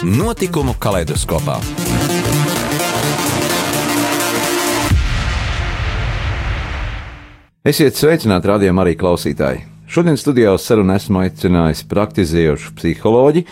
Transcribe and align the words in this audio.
Notikumu 0.00 0.72
kaleidoskopā. 0.80 1.58
Esiet 7.68 7.98
sveicināti, 8.00 8.48
rādījumā 8.48 8.86
arī 8.86 8.94
klausītāji. 8.96 9.66
Šodien 9.92 10.16
studijā 10.16 10.54
uz 10.56 10.64
sarunu 10.64 10.94
esmu 10.96 11.20
aicinājis 11.20 11.84
praktizējošu 11.92 12.72
psiholoģiju, 12.78 13.50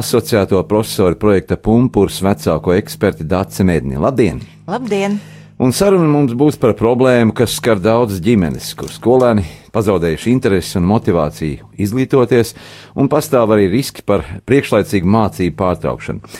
asociēto 0.00 0.64
profesoru 0.66 1.20
projekta 1.22 1.54
Punkūrs 1.54 2.18
vecāko 2.26 2.74
eksperti 2.74 3.28
Dāci 3.30 3.62
Mēdni. 3.70 4.02
Labdien! 4.02 4.42
Labdien! 4.66 5.20
Un 5.56 5.72
saruna 5.72 6.04
mums 6.04 6.34
būs 6.36 6.58
par 6.60 6.74
problēmu, 6.76 7.32
kas 7.32 7.54
skar 7.56 7.78
daudzas 7.80 8.18
ģimenes, 8.20 8.74
kur 8.76 8.90
skolēni 8.92 9.46
pazaudējuši 9.72 10.28
interesi 10.28 10.76
un 10.76 10.84
motivāciju 10.90 11.70
izglītoties, 11.80 12.52
un 12.92 13.08
pastāv 13.08 13.54
arī 13.56 13.70
riski 13.72 14.04
par 14.04 14.26
priekšlaicīgu 14.44 15.08
mācību 15.16 15.56
pārtraukšanu. 15.56 16.36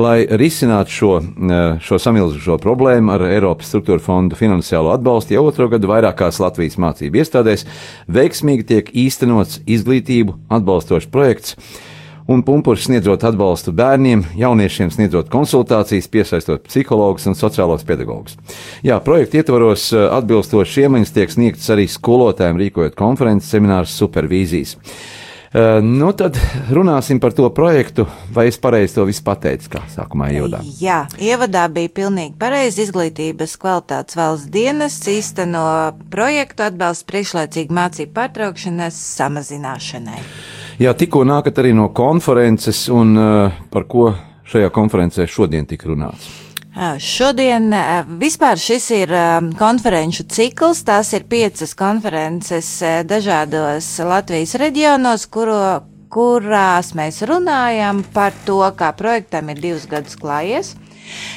Lai 0.00 0.24
risinātu 0.24 0.90
šo, 0.90 1.12
eh, 1.20 1.76
šo 1.84 2.00
samilzušo 2.00 2.56
problēmu 2.58 3.12
ar 3.12 3.28
Eiropas 3.28 3.68
struktūra 3.68 4.00
fondu 4.00 4.34
finansiālo 4.34 4.96
atbalstu, 4.96 5.36
jau 5.36 5.44
otro 5.44 5.68
gadu 5.68 5.86
vairākās 5.92 6.40
Latvijas 6.40 6.80
mācību 6.80 7.20
iestādēs 7.20 7.66
veiksmīgi 8.08 8.64
tiek 8.64 8.90
īstenots 8.90 9.60
izglītību 9.66 10.38
atbalstošs 10.48 11.12
projekts 11.12 11.54
un 12.26 12.42
pumpurs 12.44 12.86
sniedzot 12.88 13.24
atbalstu 13.28 13.72
bērniem, 13.76 14.24
jauniešiem 14.38 14.92
sniedzot 14.94 15.28
konsultācijas, 15.32 16.08
piesaistot 16.08 16.64
psihologus 16.68 17.28
un 17.28 17.36
sociālos 17.38 17.84
pedagogus. 17.86 18.38
Jā, 18.86 19.00
projekta 19.04 19.42
ietvaros 19.42 19.90
eh, 19.92 20.06
atbilstoši 20.20 20.86
iemaņas 20.86 21.12
tiek 21.16 21.34
sniegtas 21.34 21.68
arī 21.74 21.88
skolotājiem, 21.90 22.62
rīkojot 22.64 22.96
konferences, 22.98 23.52
seminārus, 23.52 23.98
supervīzijas. 24.00 24.78
Uh, 25.54 25.78
nu, 25.82 26.08
tad 26.18 26.34
runāsim 26.74 27.20
par 27.22 27.30
to 27.32 27.46
projektu, 27.54 28.08
vai 28.34 28.48
es 28.50 28.56
pareizi 28.58 28.96
to 28.96 29.04
visu 29.06 29.22
pateicu, 29.22 29.68
kā 29.76 29.84
sākumā 29.92 30.32
ievadā. 30.34 30.64
Jā, 30.82 31.04
ievadā 31.22 31.68
bija 31.70 31.92
pilnīgi 31.94 32.34
pareizi 32.40 32.82
izglītības 32.88 33.54
kvalitātes 33.62 34.18
valsts 34.18 34.50
dienas 34.50 34.98
īsteno 35.06 35.62
projektu 36.10 36.66
atbalsts 36.66 37.06
priekšlaicīgi 37.06 37.70
mācību 37.70 38.10
pārtraukšanas 38.18 38.98
samazināšanai. 39.14 40.18
Jā, 40.82 40.90
tikko 40.98 41.22
nākat 41.22 41.60
arī 41.62 41.70
no 41.76 41.90
konferences, 41.94 42.88
un 42.90 43.14
uh, 43.14 43.60
par 43.70 43.86
ko 43.86 44.08
šajā 44.50 44.72
konferencē 44.74 45.26
šodien 45.30 45.68
tika 45.70 45.86
runāts? 45.90 46.44
Šodien 46.98 47.70
vispār 48.18 48.58
šis 48.58 48.88
ir 48.96 49.12
konferenču 49.54 50.24
cikls. 50.26 50.80
Tās 50.82 51.12
ir 51.14 51.22
piecas 51.30 51.70
konferences 51.78 52.66
dažādos 53.06 53.86
Latvijas 54.02 54.56
reģionos, 54.58 55.28
kuro, 55.30 55.60
kurās 56.10 56.90
mēs 56.98 57.22
runājam 57.30 58.02
par 58.14 58.34
to, 58.46 58.58
kā 58.74 58.90
projektam 58.98 59.54
ir 59.54 59.62
divus 59.62 59.86
gadus 59.86 60.18
klājies. 60.18 60.72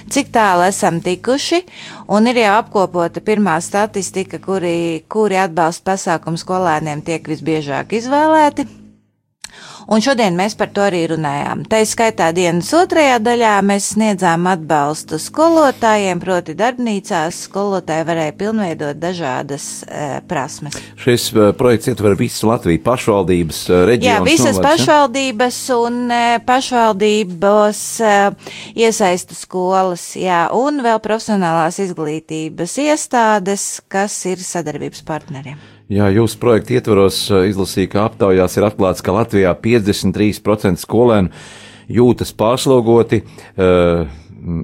Cik 0.10 0.34
tālu 0.34 0.66
esam 0.66 0.98
tikuši, 1.06 1.62
un 2.10 2.32
ir 2.32 2.42
jau 2.42 2.58
apkopota 2.58 3.22
pirmā 3.22 3.60
statistika, 3.62 4.42
kuri, 4.42 5.06
kuri 5.06 5.38
atbalsta 5.44 5.92
pasākumu 5.92 6.42
skolēniem 6.42 7.06
tiek 7.06 7.30
visbiežāk 7.30 7.94
izvēlēti. 8.00 8.87
Un 9.88 10.02
šodien 10.04 10.36
mēs 10.36 10.52
par 10.60 10.68
to 10.76 10.84
arī 10.84 11.06
runājām. 11.14 11.62
Tā 11.72 11.80
izskaitā 11.80 12.28
dienas 12.36 12.74
otrajā 12.76 13.22
daļā 13.24 13.54
mēs 13.64 13.94
sniedzām 13.94 14.50
atbalstu 14.52 15.16
skolotājiem, 15.22 16.20
proti 16.20 16.56
darbnīcās 16.60 17.38
skolotāji 17.48 18.08
varēja 18.10 18.34
pilnveidot 18.36 19.00
dažādas 19.00 19.68
e, 19.88 20.10
prasmes. 20.28 20.76
Šis 21.00 21.30
e, 21.32 21.48
projekts 21.56 21.88
ietver 21.94 22.18
visu 22.20 22.50
Latviju 22.52 22.84
pašvaldības 22.84 23.62
e, 23.70 23.80
reģionus. 23.94 24.12
Jā, 24.12 24.28
visas 24.28 24.60
novērts, 24.60 24.68
pašvaldības 24.68 25.62
ja? 25.70 25.80
un 25.86 26.04
e, 26.12 26.20
pašvaldības 26.52 27.86
e, 28.04 28.14
iesaista 28.84 29.40
skolas, 29.40 30.10
jā, 30.20 30.44
un 30.52 30.84
vēl 30.84 31.00
profesionālās 31.00 31.80
izglītības 31.88 32.76
iestādes, 32.90 33.70
kas 33.88 34.20
ir 34.28 34.44
sadarbības 34.44 35.08
partneriem. 35.08 35.77
Jā, 35.88 36.10
jūsu 36.12 36.36
projekta 36.42 36.74
ietvaros 36.76 37.22
eh, 37.32 37.46
izlasīja, 37.48 37.94
ka 37.94 38.02
aptaujās 38.10 38.58
ir 38.60 38.66
atklāts, 38.68 39.00
ka 39.04 39.14
Latvijā 39.16 39.54
53% 39.56 40.84
skolēnu 40.84 41.32
jūtas 41.88 42.34
pārslogoti, 42.36 43.22
uh, 43.24 44.10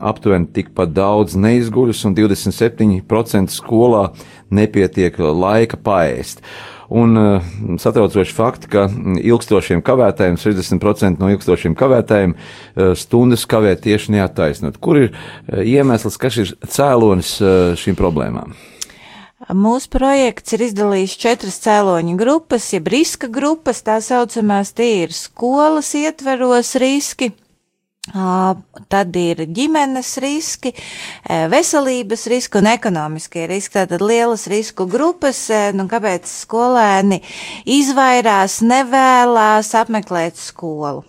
aptuveni 0.04 0.50
tikpat 0.52 0.92
daudz 0.92 1.38
neizguļus, 1.40 2.02
un 2.10 2.18
27% 2.18 3.56
skolā 3.56 4.10
nepietiek 4.52 5.16
laika 5.24 5.80
paēst. 5.80 6.44
Un 6.92 7.16
uh, 7.16 7.48
satraucoši 7.80 8.36
fakti, 8.36 8.74
ka 8.76 8.90
ilgstošiem 9.24 9.80
kavētājiem, 9.88 10.36
60% 10.44 11.24
no 11.24 11.32
ilgstošiem 11.32 11.80
kavētājiem, 11.80 12.36
stundas 13.00 13.48
kavē 13.48 13.78
tieši 13.80 14.18
neattaisnot. 14.20 14.84
Kur 14.84 15.06
ir 15.06 15.16
iemesls, 15.64 16.20
kas 16.20 16.44
ir 16.44 16.54
cēlonis 16.68 17.38
šīm 17.80 17.96
problēmām? 17.96 18.52
Mūsu 19.52 19.90
projekts 19.92 20.56
ir 20.56 20.64
izdalījis 20.70 21.18
četras 21.20 21.60
cēloņu 21.66 22.16
grupas, 22.20 22.70
jeb 22.72 22.88
riska 22.94 23.28
grupas, 23.28 23.84
tā 23.84 24.00
saucamās, 24.00 24.72
tie 24.78 25.04
ir 25.04 25.16
skolas 25.16 25.92
ietveros 26.00 26.76
riski, 26.80 27.34
Tad 28.04 29.16
ir 29.16 29.46
ģimenes 29.56 30.10
riski, 30.20 30.74
veselības 31.24 32.26
riski 32.28 32.60
un 32.60 32.68
ekonomiskie 32.68 33.46
riski. 33.48 33.78
Tātad 33.78 34.04
lielas 34.04 34.44
risku 34.52 34.90
grupas, 34.92 35.46
nu 35.72 35.88
kāpēc 35.88 36.28
skolēni 36.28 37.22
izvairās, 37.64 38.60
nevēlās 38.60 39.72
apmeklēt 39.80 40.36
skolu. 40.36 41.06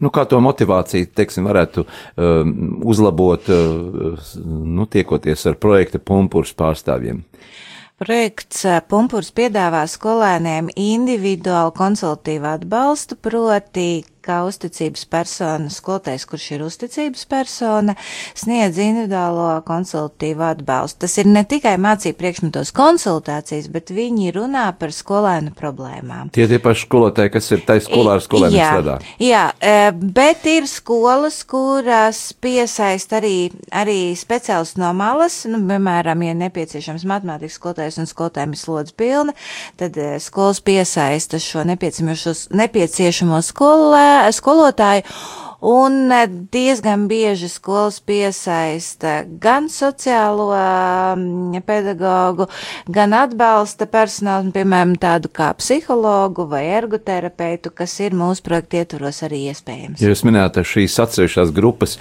Nu, 0.00 0.12
kā 0.14 0.26
to 0.28 0.40
motivāciju, 0.44 1.10
teiksim, 1.16 1.48
varētu 1.50 1.84
um, 1.86 2.54
uzlabot, 2.90 3.50
uh, 3.50 4.30
nu, 4.44 4.86
tiekoties 4.90 5.46
ar 5.50 5.58
projekta 5.60 6.02
pumpurs 6.02 6.54
pārstāvjiem? 6.56 7.24
Projekts 8.00 8.62
Pumpurs 8.88 9.28
piedāvā 9.36 9.82
skolēniem 9.92 10.70
individuālu 10.72 11.74
konsultīvu 11.76 12.48
atbalstu, 12.48 13.18
proti, 13.20 14.06
kā 14.24 14.40
uzticības 14.48 15.06
persona, 15.10 15.70
skolotājs, 15.72 16.26
kurš 16.28 16.46
ir 16.56 16.64
uzticības 16.66 17.24
persona, 17.30 17.96
sniedz 18.38 18.78
individuālo 18.80 19.48
konsultīvu 19.66 20.44
atbalstu. 20.50 21.04
Tas 21.06 21.16
ir 21.22 21.30
ne 21.30 21.42
tikai 21.48 21.76
mācību 21.80 22.18
priekšmetos 22.20 22.72
konsultācijas, 22.76 23.70
bet 23.72 23.92
viņi 23.94 24.34
runā 24.36 24.66
par 24.78 24.94
skolēnu 24.94 25.54
problēmām. 25.56 26.30
Tie 26.34 26.46
tie 26.50 26.60
paši 26.62 26.86
skolotāji, 26.86 27.32
kas 27.34 27.50
ir 27.54 27.64
tai 27.68 27.78
skolā 27.84 28.16
ar 28.18 28.24
skolēniem 28.24 28.58
jā, 28.58 28.70
strādā. 28.74 28.96
Jā, 29.22 29.44
e, 29.60 29.74
bet 30.20 30.46
ir 30.50 30.68
skolas, 30.70 31.40
kuras 31.48 32.22
piesaist 32.42 33.14
arī, 33.16 33.50
arī 33.72 33.98
speciāls 34.18 34.76
no 34.80 34.92
malas, 34.96 35.42
nu, 35.50 35.62
piemēram, 35.70 36.26
ja 36.26 36.36
nepieciešams 36.44 37.06
matemātikas 37.08 37.58
skolotājs 37.60 38.00
un 38.02 38.10
skolotājiem 38.10 38.54
ir 38.56 38.60
slodze 38.60 38.96
pilna, 38.98 39.36
tad 39.80 39.96
e, 40.00 40.12
skolas 40.22 40.62
piesaista 40.64 41.40
šo 41.40 41.64
nepieciešamo 41.64 43.40
skolē 43.44 44.10
skolotāji. 44.36 45.06
Un 45.60 46.08
diezgan 46.52 47.02
bieži 47.08 47.48
skolas 47.52 47.98
piesaista 48.00 49.18
gan 49.28 49.66
sociālo 49.68 50.46
pedagogu, 51.68 52.46
gan 52.88 53.12
atbalsta 53.12 53.84
personālu, 53.90 54.54
piemēram, 54.56 54.94
tādu 54.96 55.28
kā 55.28 55.50
psihologu 55.60 56.48
vai 56.48 56.64
ergoterapeitu, 56.78 57.74
kas 57.76 57.98
ir 58.00 58.16
mūsu 58.16 58.46
projekta 58.46 58.80
ietvaros 58.80 59.20
arī 59.28 59.42
iespējams. 59.52 60.00
Ja 60.00 60.14
jūs 60.14 60.24
minējāt 60.24 60.62
šīs 60.64 60.96
atsevišķās 61.04 61.52
grupas, 61.52 61.98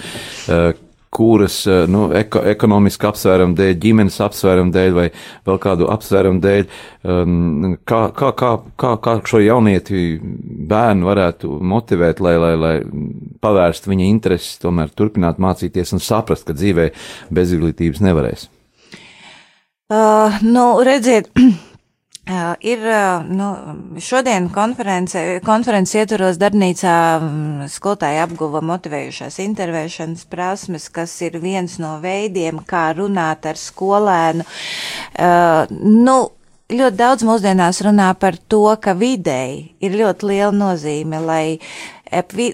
e, 0.48 0.72
kuras 1.09 1.67
eh, 1.67 1.85
nu, 1.89 2.07
eko, 2.15 2.41
ekonomiski 2.51 3.07
apsvērumu 3.09 3.57
dēļ, 3.57 3.73
ģimenes 3.83 4.19
apsvērumu 4.25 4.73
dēļ 4.75 4.97
vai 4.97 5.07
vēl 5.47 5.59
kādu 5.63 5.89
apsvērumu 5.94 6.41
dēļ, 6.44 6.67
um, 7.09 7.77
kā, 7.89 8.01
kā, 8.17 8.31
kā, 8.38 8.51
kā, 8.79 8.94
kā 9.06 9.15
šo 9.29 9.41
jaunieti 9.44 10.03
bērnu 10.69 11.09
varētu 11.09 11.59
motivēt, 11.73 12.21
lai, 12.23 12.35
lai, 12.41 12.53
lai 12.59 12.75
pavērst 13.41 13.89
viņa 13.89 14.09
intereses, 14.09 14.59
tomēr 14.61 14.94
turpināt 14.94 15.41
mācīties 15.41 15.95
un 15.97 16.03
saprast, 16.03 16.47
ka 16.47 16.57
dzīvē 16.57 16.91
bez 17.33 17.55
izglītības 17.57 18.05
nevarēs. 18.05 18.50
Uh, 19.89 20.38
nu, 20.45 20.67
redziet, 20.85 21.31
Uh, 21.33 21.55
ir 22.61 22.83
nu, 23.29 23.49
šodien 24.01 24.49
konference, 24.53 25.21
konferences 25.45 25.95
ietvaros 26.01 26.39
darbnīcā 26.41 26.95
skolotāji 27.73 28.21
apguva 28.23 28.61
motivējušās 28.69 29.39
intervēšanas 29.45 30.25
prasmes, 30.29 30.89
kas 30.93 31.15
ir 31.25 31.39
viens 31.41 31.79
no 31.81 31.97
veidiem, 32.03 32.61
kā 32.67 32.89
runāt 32.97 33.49
ar 33.49 33.59
skolēnu. 33.59 34.45
Uh, 35.19 35.65
nu, 35.81 36.19
ļoti 36.69 36.97
daudz 36.99 37.25
mūsdienās 37.25 37.81
runā 37.85 38.11
par 38.19 38.37
to, 38.51 38.65
ka 38.81 38.93
videi 38.97 39.71
ir 39.81 39.95
ļoti 39.97 40.29
liela 40.29 40.53
nozīme, 40.53 41.21
lai, 41.25 41.57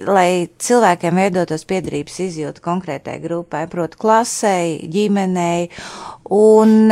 lai 0.07 0.29
cilvēkiem 0.67 1.19
veidotos 1.19 1.67
piedarības 1.67 2.21
izjūta 2.27 2.63
konkrētai 2.63 3.17
grupai, 3.23 3.65
proti 3.71 3.99
klasei, 3.99 4.77
ģimenei. 4.91 5.67
Un, 6.31 6.87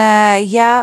ja 0.51 0.74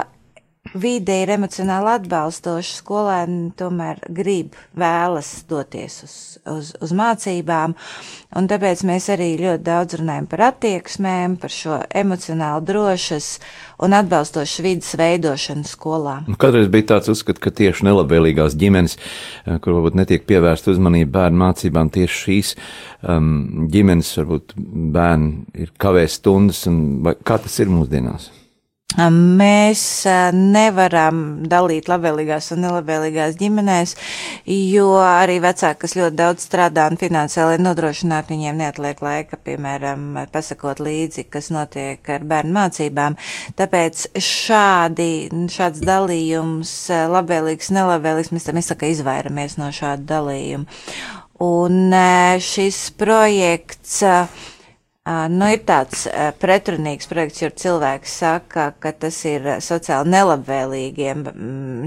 vide 0.75 1.15
ir 1.23 1.33
emocionāli 1.35 1.91
atbalstoša, 1.97 2.77
skolēni 2.81 3.51
tomēr 3.59 4.01
grib, 4.15 4.55
vēlas 4.79 5.31
doties 5.51 5.97
uz, 6.07 6.15
uz, 6.49 6.71
uz 6.83 6.95
mācībām, 6.97 7.75
un 8.39 8.49
tāpēc 8.51 8.85
mēs 8.89 9.09
arī 9.15 9.33
ļoti 9.41 9.65
daudz 9.67 9.99
runājam 10.01 10.29
par 10.31 10.45
attieksmēm, 10.51 11.37
par 11.43 11.55
šo 11.55 11.81
emocionāli 12.03 12.67
drošas 12.71 13.31
un 13.83 13.97
atbalstošas 13.99 14.65
vidas 14.65 14.95
veidošanu 15.01 15.67
skolā. 15.69 16.17
Nu, 16.31 16.39
Kādreiz 16.41 16.71
bija 16.73 16.93
tāds 16.95 17.11
uzskats, 17.13 17.43
ka 17.43 17.53
tieši 17.55 17.89
nelabvēlīgās 17.89 18.59
ģimenes, 18.61 18.97
eh, 18.97 19.59
kur 19.59 19.79
varbūt 19.79 19.99
netiek 19.99 20.27
pievērsta 20.29 20.75
uzmanība 20.75 21.19
bērnu 21.21 21.45
mācībām, 21.45 21.91
tieši 21.93 22.21
šīs 22.25 22.55
um, 23.03 23.69
ģimenes, 23.73 24.13
varbūt 24.21 24.55
bērni 24.95 25.65
ir 25.67 25.73
kavē 25.81 26.07
stundas, 26.11 26.67
un 26.71 27.01
vai, 27.07 27.17
kā 27.25 27.41
tas 27.43 27.59
ir 27.63 27.73
mūsdienās? 27.73 28.31
Mēs 28.99 29.83
nevaram 30.35 31.21
dalīt 31.47 31.87
labvēlīgās 31.89 32.49
un 32.57 32.65
nelabvēlīgās 32.65 33.37
ģimenēs, 33.39 33.93
jo 34.51 34.89
arī 34.99 35.37
vecāki, 35.45 35.79
kas 35.85 35.95
ļoti 35.95 36.19
daudz 36.19 36.47
strādā 36.49 36.89
un 36.91 36.99
finansiāli 36.99 37.61
nodrošināt, 37.63 38.33
viņiem 38.33 38.59
neatliek 38.59 38.99
laika, 39.05 39.39
piemēram, 39.47 40.19
pasakot 40.35 40.83
līdzi, 40.83 41.29
kas 41.31 41.53
notiek 41.55 42.11
ar 42.11 42.27
bērnu 42.35 42.57
mācībām. 42.59 43.17
Tāpēc 43.61 44.09
šādi, 44.19 45.11
šāds 45.55 45.87
dalījums, 45.87 46.75
labvēlīgs, 47.15 47.71
nelabvēlīgs, 47.79 48.35
mēs 48.35 48.51
tam 48.51 48.59
izsaka 48.59 48.91
izvairamies 48.91 49.55
no 49.63 49.71
šāda 49.71 50.09
dalījuma. 50.17 50.67
Un 51.41 51.95
šis 52.43 52.89
projekts 53.01 54.03
Nu, 55.09 55.47
ir 55.49 55.63
tāds 55.65 56.03
pretrunīgs 56.43 57.09
projekts, 57.09 57.41
jo 57.41 57.49
cilvēks 57.63 58.17
saka, 58.21 58.67
ka 58.85 58.91
tas 58.93 59.17
ir 59.25 59.47
sociāli 59.65 60.13
nelabvēlīgiem 60.13 61.23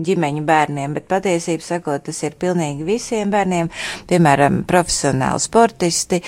ģimeņu 0.08 0.42
bērniem, 0.48 0.96
bet 0.98 1.06
patiesībā 1.12 1.62
sakot, 1.62 2.02
tas 2.08 2.24
ir 2.26 2.34
pilnīgi 2.42 2.88
visiem 2.88 3.30
bērniem, 3.30 3.70
piemēram, 4.10 4.64
profesionāli 4.66 5.44
sportisti, 5.46 6.24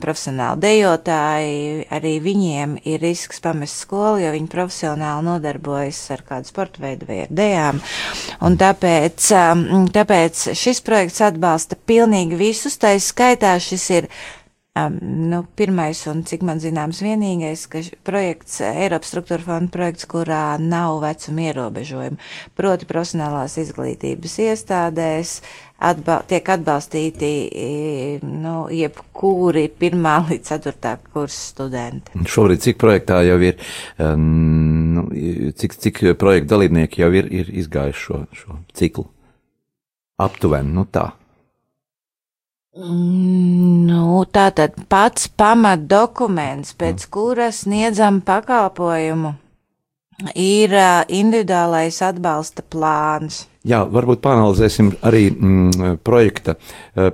profesionāli 0.00 0.62
dejotāji, 0.64 1.84
arī 1.92 2.14
viņiem 2.24 2.78
ir 2.88 3.04
risks 3.04 3.44
pamest 3.44 3.84
skolu, 3.84 4.22
jo 4.24 4.32
viņi 4.32 4.50
profesionāli 4.56 5.28
nodarbojas 5.28 6.00
ar 6.16 6.24
kādu 6.32 6.48
sporta 6.48 6.86
veidu 6.86 7.10
vai 7.12 7.20
ar 7.26 7.36
dejām. 7.42 7.84
Un 8.48 8.56
tāpēc, 8.56 9.28
tāpēc 9.92 10.48
šis 10.56 10.80
projekts 10.88 11.20
atbalsta 11.28 11.76
pilnīgi 11.76 12.40
visus, 12.40 12.80
tā 12.80 12.96
skaitā 12.96 13.58
šis 13.60 13.88
ir 14.00 14.12
Um, 14.78 14.98
nu, 15.28 15.46
pirmais 15.54 16.00
un, 16.06 16.20
cik 16.28 16.42
man 16.46 16.60
zināms, 16.62 17.00
vienīgais, 17.02 17.64
ka 17.72 17.80
projekts, 18.06 18.60
Eiropas 18.66 19.10
struktūra 19.10 19.42
fonda 19.46 19.72
projekts, 19.72 20.06
kurā 20.10 20.58
nav 20.60 21.00
vecuma 21.02 21.46
ierobežojumi, 21.48 22.18
proti 22.58 22.88
profesionālās 22.90 23.56
izglītības 23.62 24.36
iestādēs, 24.44 25.32
atba 25.88 26.18
tiek 26.28 26.50
atbalstīti, 26.52 27.30
nu, 28.28 28.54
jebkuri 28.74 29.68
pirmā 29.80 30.18
līdz 30.28 30.52
ceturtā 30.52 30.98
kursa 31.06 31.40
studenti. 31.54 32.26
Šobrīd 32.28 32.66
cik 32.66 32.82
projektā 32.82 33.22
jau 33.26 33.38
ir, 33.48 33.56
nu, 33.98 35.08
cik, 35.58 35.78
cik 35.86 36.02
projekta 36.20 36.54
dalībnieki 36.54 37.06
jau 37.06 37.14
ir, 37.16 37.30
ir 37.40 37.54
izgājuši 37.64 38.04
šo, 38.04 38.26
šo 38.36 38.60
ciklu? 38.78 39.08
Aptuveni, 40.18 40.74
nu 40.74 40.86
tā. 40.90 41.08
Nu, 42.76 44.24
tātad 44.28 44.74
pats 44.92 45.28
pamat 45.32 45.86
dokuments, 45.88 46.74
pēc 46.76 47.06
mm. 47.06 47.10
kura 47.10 47.48
sniedzam 47.50 48.20
pakalpojumu, 48.20 49.32
ir 50.36 50.74
individuālais 51.08 52.02
atbalsta 52.04 52.62
plāns. 52.62 53.46
Jā, 53.68 53.80
varbūt 53.88 54.20
panalizēsim 54.24 54.92
arī 55.04 55.26
mm, 55.32 55.98
projekta, 56.04 56.54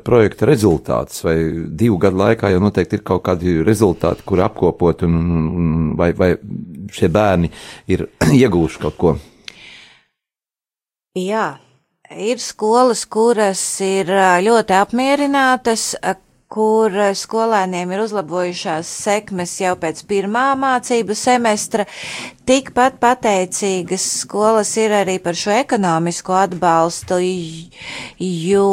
projekta 0.04 0.46
rezultātus, 0.50 1.22
vai 1.24 1.36
divu 1.70 2.00
gadu 2.02 2.20
laikā 2.20 2.50
jau 2.52 2.60
noteikti 2.62 2.98
ir 2.98 3.06
kaut 3.06 3.24
kādi 3.26 3.56
rezultāti, 3.64 4.26
kur 4.26 4.42
apkopot, 4.44 5.06
un, 5.06 5.16
un, 5.16 5.48
un 5.54 5.92
vai, 5.98 6.12
vai 6.18 6.34
šie 6.92 7.10
bērni 7.14 7.50
ir 7.94 8.08
iegūši 8.42 8.82
kaut 8.84 8.98
ko. 8.98 9.14
Jā, 11.14 11.52
Ir 12.12 12.36
skolas, 12.36 13.06
kuras 13.08 13.80
ir 13.80 14.10
ļoti 14.44 14.74
apmierinātas, 14.76 15.94
kur 16.52 16.92
skolēniem 17.16 17.94
ir 17.96 18.02
uzlabojušās 18.04 18.90
sekmes 19.06 19.54
jau 19.62 19.72
pēc 19.80 20.04
pirmā 20.06 20.44
mācību 20.60 21.16
semestra. 21.16 21.86
Tikpat 22.44 23.00
pateicīgas 23.02 24.04
skolas 24.20 24.76
ir 24.76 24.92
arī 25.00 25.16
par 25.24 25.34
šo 25.34 25.56
ekonomisko 25.56 26.36
atbalstu, 26.44 27.18
jo 28.20 28.68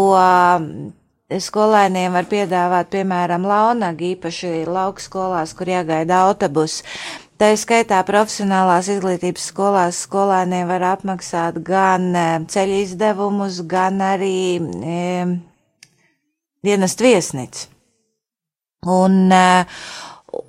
skolēniem 1.31 2.19
var 2.19 2.27
piedāvāt, 2.29 2.91
piemēram, 2.91 3.47
launagi, 3.47 4.17
īpaši 4.17 4.65
laukskolās, 4.67 5.55
kur 5.55 5.71
jāgaida 5.71 6.25
autobus. 6.27 6.81
Tā 7.41 7.47
skaitā 7.57 7.97
profesionālās 8.05 8.85
izglītības 8.93 9.47
skolās 9.49 10.03
skolēniem 10.05 10.67
var 10.69 10.83
apmaksāt 10.91 11.55
gan 11.65 12.03
e, 12.13 12.25
ceļu 12.53 12.75
izdevumus, 12.83 13.63
gan 13.65 13.97
arī 14.05 14.59
e, 14.61 14.99
dienas 16.61 16.93
viesnici. 17.01 17.65
Un, 18.85 19.15
e, 19.33 19.65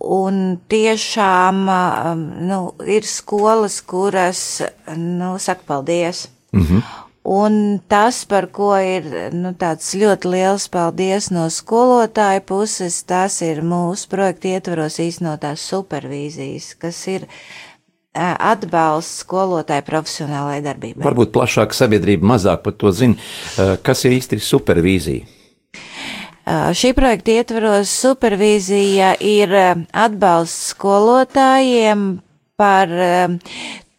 un 0.05 0.43
tiešām 0.69 1.63
e, 1.73 1.79
nu, 2.51 2.61
ir 2.85 3.09
skolas, 3.09 3.81
kuras 3.81 4.45
nu, 4.93 5.39
saka 5.41 5.65
paldies. 5.73 6.27
-hmm. 6.53 7.02
Un 7.23 7.79
tas, 7.87 8.25
par 8.27 8.49
ko 8.51 8.73
ir 8.83 9.05
nu, 9.31 9.53
tāds 9.55 9.93
ļoti 9.95 10.31
liels 10.33 10.65
paldies 10.73 11.29
no 11.31 11.45
skolotāja 11.55 12.43
puses, 12.43 12.97
tas 13.07 13.37
ir 13.47 13.61
mūsu 13.63 14.09
projekta 14.11 14.57
ietvaros 14.57 14.99
īstenotās 14.99 15.63
supervīzijas, 15.71 16.73
kas 16.83 16.99
ir 17.13 17.29
atbalsts 18.13 19.23
skolotāju 19.23 19.87
profesionālajai 19.87 20.65
darbībai. 20.67 21.05
Varbūt 21.07 21.31
plašāk 21.33 21.79
sabiedrība 21.79 22.27
mazāk 22.35 22.67
par 22.67 22.75
to 22.75 22.91
zina, 22.91 23.15
kas 23.87 24.03
ir 24.05 24.19
īsti 24.19 24.41
supervīzija. 24.43 25.23
Šī 26.75 26.91
projekta 26.99 27.39
ietvaros 27.39 27.95
supervīzija 28.03 29.15
ir 29.23 29.55
atbalsts 29.95 30.73
skolotājiem 30.75 32.19
par 32.59 32.91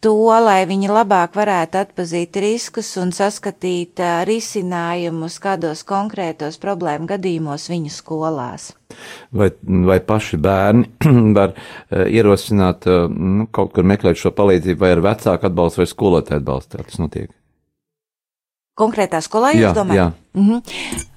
to, 0.04 0.14
lai 0.44 0.62
viņi 0.68 0.90
labāk 0.92 1.36
varētu 1.38 1.80
atpazīt 1.80 2.36
riskus 2.44 2.90
un 3.00 3.12
saskatīt 3.16 4.02
risinājumus 4.28 5.38
kādos 5.42 5.84
konkrētos 5.88 6.60
problēmu 6.62 7.08
gadījumos 7.14 7.68
viņu 7.72 7.92
skolās. 7.94 8.72
Vai, 9.34 9.48
vai 9.88 9.98
paši 10.04 10.38
bērni 10.44 10.90
var 11.38 11.56
ierosināt, 11.90 12.88
nu, 13.14 13.48
kaut 13.54 13.72
kur 13.74 13.88
meklēt 13.88 14.20
šo 14.20 14.34
palīdzību, 14.36 14.82
vai 14.84 14.92
ar 14.96 15.02
vecāku 15.08 15.50
atbalstu 15.50 15.82
vai 15.82 15.88
skolotāju 15.90 16.42
atbalstu? 16.42 16.84
Tas 16.84 17.00
notiek. 17.00 17.32
Konkrētā 18.74 19.20
skolā 19.22 19.52
jūs 19.54 19.68
jā, 19.68 19.74
domājat? 19.76 20.00
Jā. 20.00 20.40
Mm 20.40 20.48
-hmm 20.50 21.12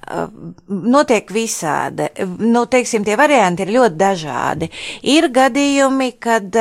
notiek 0.67 1.29
visādi. 1.33 2.07
Nu, 2.39 2.65
teiksim, 2.69 3.03
tie 3.05 3.17
varianti 3.19 3.65
ir 3.65 3.73
ļoti 3.75 3.99
dažādi. 3.99 4.69
Ir 5.11 5.29
gadījumi, 5.33 6.11
kad 6.23 6.55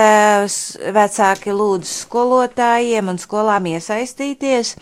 vecāki 0.97 1.55
lūdz 1.55 1.93
skolotājiem 2.07 3.13
un 3.13 3.21
skolām 3.23 3.69
iesaistīties. 3.71 4.75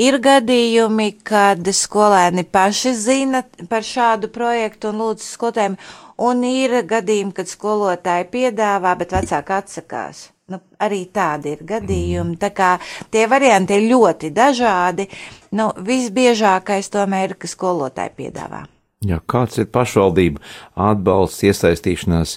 Ir 0.00 0.20
gadījumi, 0.22 1.10
kad 1.24 1.64
skolēni 1.64 2.44
paši 2.44 2.94
zina 2.94 3.44
par 3.70 3.86
šādu 3.86 4.30
projektu 4.32 4.92
un 4.92 5.00
lūdz 5.04 5.32
skolotājiem. 5.36 5.78
Un 6.20 6.44
ir 6.44 6.82
gadījumi, 6.84 7.32
kad 7.32 7.48
skolotāji 7.48 8.28
piedāvā, 8.28 8.92
bet 9.00 9.16
vecāki 9.16 9.56
atsakās. 9.56 10.26
Nu, 10.50 10.58
arī 10.82 11.04
tādi 11.14 11.54
ir 11.54 11.62
gadījumi. 11.66 12.36
Tā 12.40 12.50
kā 12.54 12.72
tie 13.12 13.26
varianti 13.30 13.76
ir 13.78 13.88
ļoti 13.92 14.32
dažādi. 14.34 15.06
Nu, 15.54 15.70
visbiežākais 15.86 16.90
tomēr 16.90 17.30
ir, 17.30 17.38
ka 17.38 17.50
skolotāji 17.50 18.16
piedāvā. 18.18 18.64
Jā, 19.06 19.16
kāds 19.32 19.56
ir 19.62 19.70
pašvaldība 19.72 20.42
atbalsts, 20.90 21.40
iesaistīšanās 21.48 22.34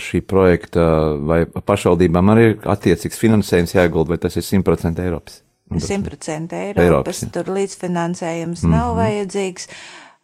šī 0.00 0.22
projekta, 0.24 0.86
vai 1.20 1.42
pašvaldībām 1.44 2.32
arī 2.32 2.46
ir 2.54 2.68
attiecīgs 2.72 3.20
finansējums 3.20 3.76
jāiegulda, 3.76 4.14
vai 4.14 4.22
tas 4.22 4.38
ir 4.40 4.46
100% 4.46 5.04
Eiropas 5.04 5.42
100% 5.80 6.52
Eiropas, 6.52 6.84
Eiropas 6.84 7.24
tur 7.32 7.50
līdzfinansējums 7.54 8.62
mm 8.62 8.68
-hmm. 8.68 8.76
nav 8.76 8.96
vajadzīgs. 8.96 9.68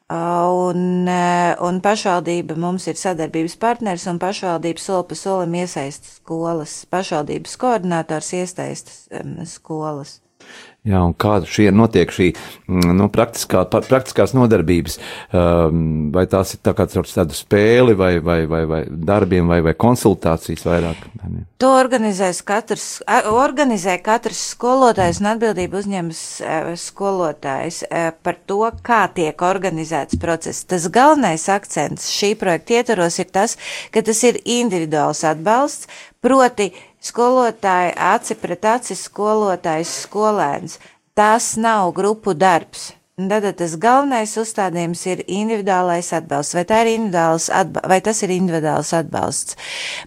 Un, 0.09 1.09
un 1.69 1.81
pašvaldība 1.85 2.55
mums 2.57 2.87
ir 2.88 2.97
sadarbības 2.97 3.59
partners, 3.61 4.07
un 4.09 4.17
pašvaldība 4.23 4.81
soli 4.81 5.05
pa 5.11 5.19
solim 5.21 5.59
iesaista 5.61 6.15
skolas. 6.15 6.79
Pašvaldības 6.88 7.59
koordinators 7.61 8.33
iesaista 8.38 9.21
skolas. 9.45 10.19
Jā, 10.88 11.02
un 11.04 11.12
kā 11.12 11.38
šie 11.45 11.68
notiek 11.75 12.12
šī 12.14 12.30
mm, 12.33 12.95
nu, 12.97 13.09
praktiskā, 13.12 13.66
praktiskās 13.68 14.33
nodarbības, 14.37 14.97
um, 15.37 16.09
vai 16.14 16.25
tās 16.30 16.54
ir 16.54 16.62
tā 16.64 16.73
kā 16.76 16.87
caur 16.88 17.09
tādu 17.11 17.37
spēli 17.37 17.97
vai, 17.99 18.14
vai, 18.25 18.38
vai, 18.49 18.62
vai 18.71 18.80
darbiem 18.88 19.50
vai, 19.50 19.61
vai 19.66 19.75
konsultācijas 19.76 20.64
vairāk? 20.64 21.04
To 21.61 21.75
organizēs 21.76 22.40
katrs, 22.47 22.87
organizē 23.28 23.99
katrs 24.04 24.40
skolotājs 24.54 25.21
un 25.21 25.33
atbildību 25.35 25.83
uzņems 25.83 26.25
skolotājs 26.80 27.83
par 28.25 28.40
to, 28.49 28.62
kā 28.87 29.02
tiek 29.12 29.45
organizēts 29.45 30.16
process. 30.23 30.64
Tas 30.68 30.88
galvenais 30.95 31.49
akcents 31.52 32.09
šī 32.14 32.33
projekta 32.40 32.80
ietvaros 32.80 33.21
ir 33.21 33.28
tas, 33.35 33.59
ka 33.92 34.04
tas 34.07 34.23
ir 34.25 34.40
individuāls 34.47 35.25
atbalsts, 35.28 35.90
proti 36.25 36.73
skolotāji 37.05 37.95
aci 37.95 38.37
pret 38.38 38.64
aci 38.64 38.99
skolotājs 38.99 39.97
skolēns. 40.05 40.78
Tas 41.19 41.57
nav 41.59 41.93
grupu 41.97 42.35
darbs. 42.35 42.93
Tad 43.19 43.43
tas 43.59 43.73
galvenais 43.83 44.31
uzstādījums 44.38 45.00
ir 45.11 45.25
individuālais 45.26 46.12
atbalsts. 46.14 46.55
Vai, 46.55 46.62
ir 46.62 47.17
atba 47.50 47.83
vai 47.90 47.99
tas 47.99 48.21
ir 48.23 48.31
individuāls 48.31 48.93
atbalsts? 48.95 49.57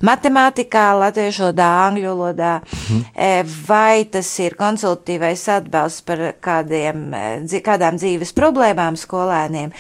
Matemātikā, 0.08 0.86
latviešu 0.96 1.50
valodā, 1.50 1.68
angļu 1.90 2.14
valodā, 2.14 2.54
mhm. 2.62 3.52
vai 3.68 4.06
tas 4.08 4.32
ir 4.40 4.56
konsultatīvais 4.56 5.44
atbalsts 5.58 6.08
par 6.08 6.24
kādiem, 6.40 7.12
kādām 7.68 8.00
dzīves 8.00 8.32
problēmām 8.38 8.96
skolēniem? 8.96 9.76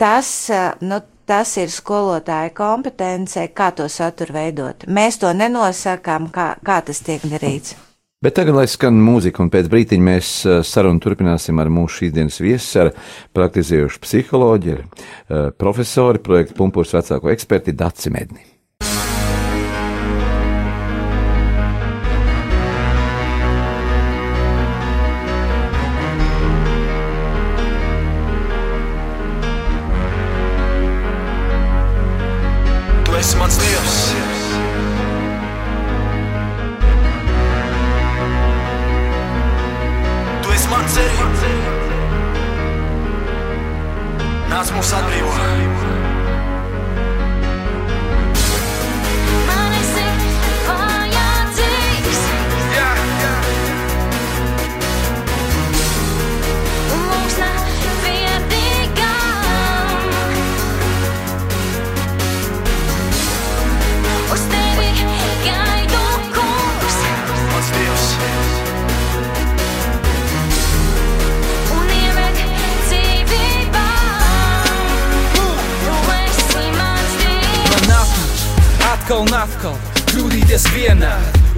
Tas, 0.00 0.32
nu, 0.80 1.02
Tas 1.30 1.52
ir 1.62 1.70
skolotāja 1.70 2.50
kompetence, 2.50 3.44
kā 3.54 3.68
to 3.78 3.84
saturu 3.86 4.34
veidot. 4.34 4.82
Mēs 4.90 5.20
to 5.22 5.30
nenosakām, 5.30 6.26
kā, 6.34 6.56
kā 6.66 6.80
tas 6.82 6.98
tiek 7.06 7.22
darīts. 7.30 7.76
Bet 8.20 8.34
tagad, 8.36 8.56
lai 8.58 8.66
skan 8.68 8.98
mūzika, 9.00 9.40
un 9.40 9.48
pēc 9.48 9.70
brīdiņa 9.70 10.04
mēs 10.04 10.30
eh, 10.44 10.58
sarunu 10.66 10.98
turpināsim 11.00 11.62
ar 11.62 11.70
mūsu 11.72 12.02
šīsdienas 12.02 12.40
viesu, 12.42 12.82
ar 12.82 12.90
praktizējušu 13.38 14.02
psiholoģiju, 14.02 14.82
eh, 14.82 15.46
profesori, 15.56 16.20
projekta 16.26 16.58
pumpurs 16.58 16.98
vecāko 16.98 17.30
eksperti 17.30 17.78
Daci 17.78 18.12
Medni. 18.12 18.42
Atkal 79.20 79.26
un 79.26 79.34
atkal 79.36 79.74
kļūdīties 80.10 80.64
vienā, 80.74 81.10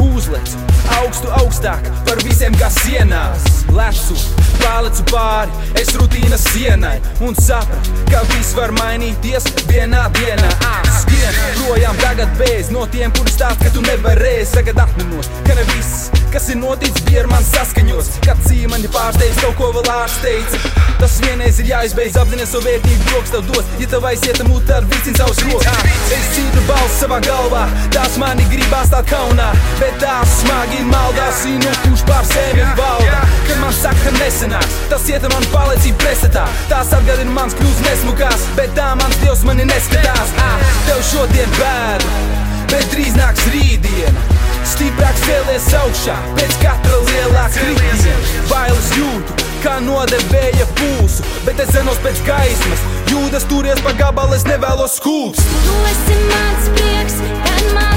uzliec 0.02 0.54
augstu, 0.98 1.28
augstāk 1.38 1.84
par 2.06 2.18
visiem 2.24 2.54
kā 2.58 2.68
sienās. 2.70 3.44
Lecu, 3.72 4.16
pārlecu 4.60 5.04
pāri, 5.08 5.52
es 5.80 5.94
rutīnas 5.96 6.42
sienai 6.52 6.98
un 7.24 7.34
sapratu, 7.38 7.94
ka 8.10 8.20
viss 8.34 8.52
var 8.56 8.72
mainīties 8.76 9.46
vienā 9.70 10.08
dienā. 10.18 10.50
Skrien 10.98 11.38
projām 11.62 11.96
tagad 12.02 12.34
bez 12.40 12.72
no 12.74 12.84
tiem, 12.92 13.12
kuri 13.16 13.32
stāst, 13.32 13.62
ka 13.62 13.72
tu 13.72 13.84
nevarēsi 13.86 14.58
tagad 14.58 14.82
atminos, 14.84 15.30
ka 15.46 15.56
ne 15.56 15.64
viss, 15.72 16.10
kas 16.32 16.48
ir 16.48 16.56
noticis, 16.56 17.02
bija 17.04 17.22
ar 17.22 17.28
mani 17.28 17.44
saskaņos. 17.44 18.08
Kad 18.24 18.40
cīmani 18.46 18.88
pārsteidz 18.92 19.40
kaut 19.42 19.56
ko 19.58 19.68
vēl 19.76 19.88
ārsteidz. 19.92 20.54
Tas 21.00 21.16
vienreiz 21.24 21.58
ir 21.60 21.68
jāizbeidz, 21.68 22.16
apzināties 22.20 22.52
savu 22.54 22.68
vērtību, 22.68 23.04
bloks 23.10 23.32
tev 23.34 23.44
dos. 23.50 23.68
Ja 23.82 23.88
tev 23.92 24.06
aiziet 24.08 24.40
mutā 24.48 24.78
ar 24.78 24.86
vicinu 24.88 25.18
savus 25.18 25.42
rokas, 25.48 25.96
es 26.16 26.28
dzirdu 26.32 26.62
balsi 26.68 27.00
savā 27.00 27.18
galvā, 27.26 27.64
tās 27.94 28.16
mani 28.22 28.46
gribās 28.52 28.92
tā 28.92 29.02
kaunā, 29.10 29.50
bet 29.80 29.98
tās 30.02 30.36
smagi 30.40 30.84
maldās, 30.88 31.42
zinu, 31.42 31.72
kurš 31.82 32.04
pār 32.08 32.28
sevi 32.30 32.68
valda. 32.78 33.24
Kad 33.48 33.58
man 33.64 33.74
saka, 33.80 34.04
ka 34.06 34.14
nesenāks, 34.20 34.78
tas 34.92 35.08
iet 35.10 35.26
man 35.34 35.48
palīdzību 35.52 36.00
presetā, 36.04 36.46
tās 36.70 36.94
atgādina 36.96 37.34
mans 37.34 37.58
kļūst 37.58 37.84
nesmukās, 37.88 38.46
bet 38.60 38.72
tā 38.78 38.92
mans 39.02 39.18
dievs 39.24 39.44
mani 39.48 39.66
neskatās. 39.68 40.36
Ah, 40.46 40.70
tev 40.86 41.02
šodien 41.10 41.58
bēdu, 41.58 42.14
bet 42.70 42.88
drīz 42.94 43.18
nāks 43.18 43.50
rītdiena. 43.52 44.41
Stiprāk 44.68 45.16
cēlies 45.24 45.66
augšā, 45.74 46.16
pēc 46.38 46.58
katra 46.62 47.00
lielā 47.08 47.46
kritiena. 47.54 48.14
Bailes 48.50 48.90
jūtu, 48.94 49.38
kā 49.64 49.78
nodevēja 49.84 50.68
pulsu, 50.78 51.26
bet 51.46 51.62
es 51.64 51.72
zenos 51.74 51.98
pēc 52.04 52.22
gaismas. 52.28 52.84
Jūdas 53.10 53.46
turies 53.50 53.82
pa 53.84 53.94
gabalu, 53.98 54.38
es 54.38 54.46
nevēlos 54.48 54.98
skūpst. 55.00 55.56
Tu 55.66 55.80
esi 55.94 56.20
mans 56.30 56.70
prieks, 56.78 57.18
kad 57.42 57.74
man 57.74 57.91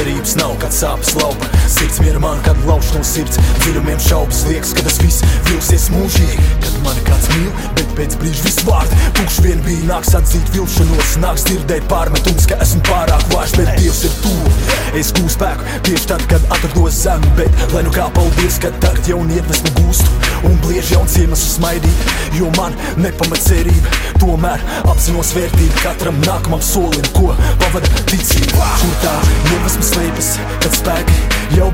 cerības 0.00 0.32
nav, 0.38 0.54
kad 0.62 0.72
sāpes 0.72 1.12
laupa 1.18 1.59
Sirds 1.80 2.00
miera 2.00 2.18
man, 2.20 2.36
kad 2.44 2.58
lauž 2.68 2.90
no 2.92 3.00
sirds. 3.00 3.38
Dziļumiem 3.62 4.00
šaubas 4.04 4.42
liekas, 4.50 4.74
ka 4.76 4.84
tas 4.84 4.98
viss 5.00 5.24
vilsies 5.48 5.86
mūžīgi. 5.94 6.48
Kad 6.60 6.74
mani 6.84 7.00
kāds 7.06 7.30
mīl, 7.32 7.48
bet 7.78 7.94
pēc 7.96 8.16
brīža 8.20 8.44
viss 8.44 8.64
vārdi 8.68 8.98
Tukš 9.16 9.38
vien 9.44 9.62
bija, 9.64 9.86
nāks 9.88 10.12
atzīt 10.16 10.52
vilšanos 10.54 11.16
Nāks 11.22 11.46
dzirdēt 11.48 11.86
pārmetums, 11.90 12.46
ka 12.50 12.58
esmu 12.64 12.82
pārāk 12.88 13.24
vārš 13.32 13.56
Bet 13.58 13.72
Dievs 13.80 14.02
ir 14.08 14.14
tuvu, 14.20 14.52
es 15.00 15.12
gūstu 15.16 15.36
spēku 15.36 15.80
Tieši 15.88 16.10
tad, 16.12 16.24
kad 16.30 16.46
atrados 16.56 17.00
zem 17.04 17.24
Bet 17.38 17.64
lai 17.74 17.84
nu 17.86 17.92
kā 17.94 18.08
paldies, 18.16 18.60
kad 18.62 18.76
tagad 18.84 19.08
jaunu 19.10 19.36
iedvesmu 19.36 19.74
gūstu 19.80 20.20
Un 20.48 20.56
bliež 20.64 20.94
jauns 20.94 21.16
iemesls 21.20 21.56
smaidīt 21.58 22.08
Jo 22.38 22.48
man 22.56 22.76
nepamat 23.00 23.42
cerība. 23.42 23.90
Tomēr 24.20 24.62
apzinos 24.88 25.32
vērtību 25.34 25.80
katram 25.82 26.20
nākamam 26.22 26.62
solim 26.64 27.06
Ko 27.16 27.32
pavada 27.60 27.90
ticība. 28.06 28.68
Kur 28.80 28.94
tā 29.02 29.14
iedvesma 29.50 29.86
slēpjas, 29.88 30.30
kad 30.62 30.76
spēki 30.76 30.99
jau 30.99 30.99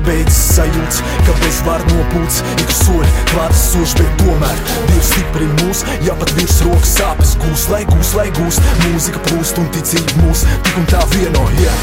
beidzas 0.07 0.41
sajūts 0.55 1.03
Ka 1.27 1.37
bez 1.43 1.61
var 1.67 1.83
nopūts, 1.91 2.41
ik 2.63 2.73
soļi 2.81 3.13
klātas 3.33 3.63
soši 3.73 3.97
Bet 3.97 4.19
tomēr 4.21 4.59
Dievs 4.87 5.09
stiprina 5.11 5.55
mūs, 5.63 5.83
ja 6.05 6.13
pat 6.19 6.31
virs 6.37 6.59
rokas 6.65 6.93
sāpes 6.97 7.33
gūs. 7.41 7.65
Lai 7.71 7.81
gūs, 7.89 8.13
lai 8.17 8.27
gūs, 8.37 8.59
mūzika 8.83 9.21
plūst 9.27 9.57
un 9.61 9.69
ticība 9.73 10.21
mūs. 10.21 10.43
Tik 10.65 10.79
un 10.81 10.87
tā 10.91 11.01
vieno, 11.13 11.45
jā, 11.61 11.73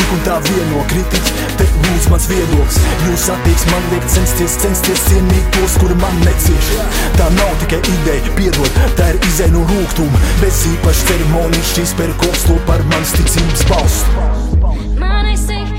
tik 0.00 0.14
un 0.16 0.24
tā 0.26 0.38
vieno 0.48 0.82
kritiķi 0.90 1.36
Te 1.56 1.68
lūdz 1.70 2.08
mans 2.12 2.26
viedoklis, 2.30 2.80
jūs 3.06 3.28
attieksmi 3.32 3.72
man 3.72 3.86
liek 3.92 4.08
censties 4.12 4.58
Censties 4.60 5.06
cienīt 5.08 5.48
tos, 5.56 5.78
kuri 5.80 5.96
man 6.02 6.18
necieš. 6.24 6.72
Tā 7.16 7.30
nav 7.38 7.54
tikai 7.62 7.80
ideja, 7.94 8.34
piedod, 8.38 8.82
tā 8.98 9.12
ir 9.14 9.20
izēja 9.30 9.54
no 9.54 9.64
rūgtuma. 9.70 10.24
Bez 10.42 10.64
īpašas 10.74 11.06
ceremonijas 11.12 11.72
šīs 11.76 11.96
perkops 12.00 12.44
to 12.50 12.58
par 12.68 12.84
manas 12.92 13.16
ticības 13.16 13.66
balstu. 13.70 14.28
Man 15.00 15.32
esi 15.32 15.56
vajadzīgs, 15.56 15.75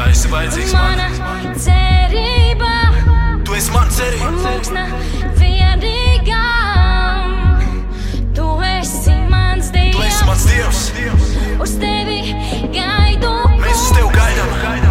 Jā, 0.00 0.06
esi 0.08 0.30
vajadzīgs 0.32 0.70
man. 0.72 0.96
Mana 0.96 1.50
cerība. 1.60 2.70
Tu 3.44 3.56
esi 3.58 3.72
man 3.74 3.90
cerība. 3.92 4.28
Un 4.30 4.38
mūksna 4.46 4.84
vienīgām. 5.36 7.34
Tu 8.38 8.46
esi 8.70 9.16
mans 9.28 9.68
dievs. 9.74 9.98
Tu 9.98 10.06
esi 10.06 10.22
mans 10.30 10.44
dievs. 10.48 10.80
Uz 11.60 11.72
tevi 11.82 12.32
gaidu. 12.72 13.34
Mēs 13.60 13.76
uz 13.76 13.92
tevi 13.98 14.08
gaidām. 14.16 14.56
gaidām. 14.64 14.89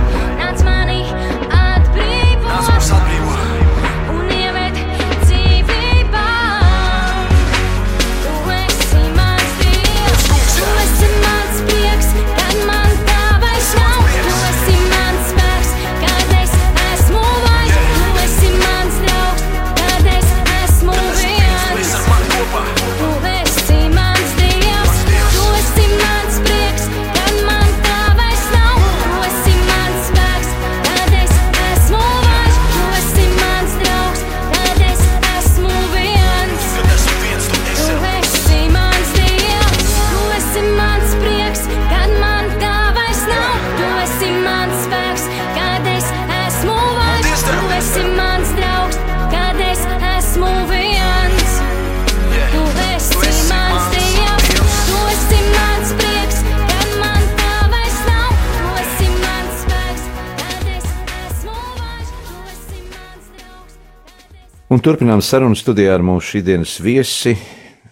Un 64.79 64.83
turpinām 64.85 65.19
sarunu 65.19 65.57
studijā 65.59 65.91
ar 65.91 66.03
mūsu 66.07 66.37
šīdienas 66.37 66.77
viesi. 66.79 67.33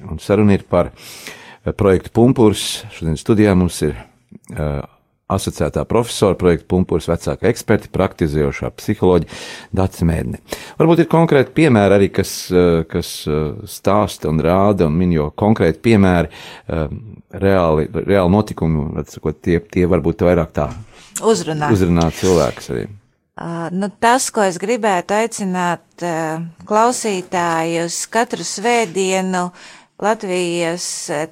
Un 0.08 0.22
saruna 0.24 0.54
ir 0.56 0.62
par 0.72 0.88
eh, 0.88 1.74
projektu 1.76 2.14
Punkurs. 2.16 2.62
Šodien 2.96 3.18
studijā 3.20 3.52
mums 3.60 3.82
ir 3.84 3.98
uh, 3.98 4.86
asociētā 5.28 5.84
profesora, 5.90 6.38
projekta 6.40 6.70
Punkurs 6.72 7.10
vecāka 7.12 7.50
eksperta, 7.50 7.92
praktizējošā 7.92 8.72
psiholoģija 8.80 9.36
Dācis 9.76 10.08
Mēdne. 10.08 10.40
Varbūt 10.80 11.02
ir 11.04 11.10
konkrēti 11.12 11.52
piemēri 11.58 11.98
arī, 11.98 12.08
kas, 12.22 12.32
uh, 12.56 12.86
kas 12.88 13.10
uh, 13.28 13.58
stāsta 13.68 14.32
un 14.32 14.40
rāda 14.48 14.88
un 14.88 14.96
min 14.96 15.12
jau 15.18 15.28
konkrēti 15.44 15.84
piemēri, 15.90 16.32
uh, 16.32 16.86
reāli, 17.36 17.90
reāli 17.98 18.36
notikumi, 18.38 18.94
atsakot, 19.04 19.42
tie, 19.44 19.60
tie 19.76 19.84
varbūt 19.92 20.24
vairāk 20.30 20.56
tā 20.56 20.70
Uzrunā. 21.20 21.68
uzrunā 21.76 22.08
cilvēks 22.16 22.72
arī. 22.78 22.88
Nu, 23.72 23.90
tas, 24.02 24.32
ko 24.34 24.42
es 24.42 24.56
gribētu 24.58 25.14
aicināt 25.14 26.04
klausītājus 26.66 27.98
katru 28.10 28.42
svētdienu 28.48 29.44
Latvijas 30.02 30.88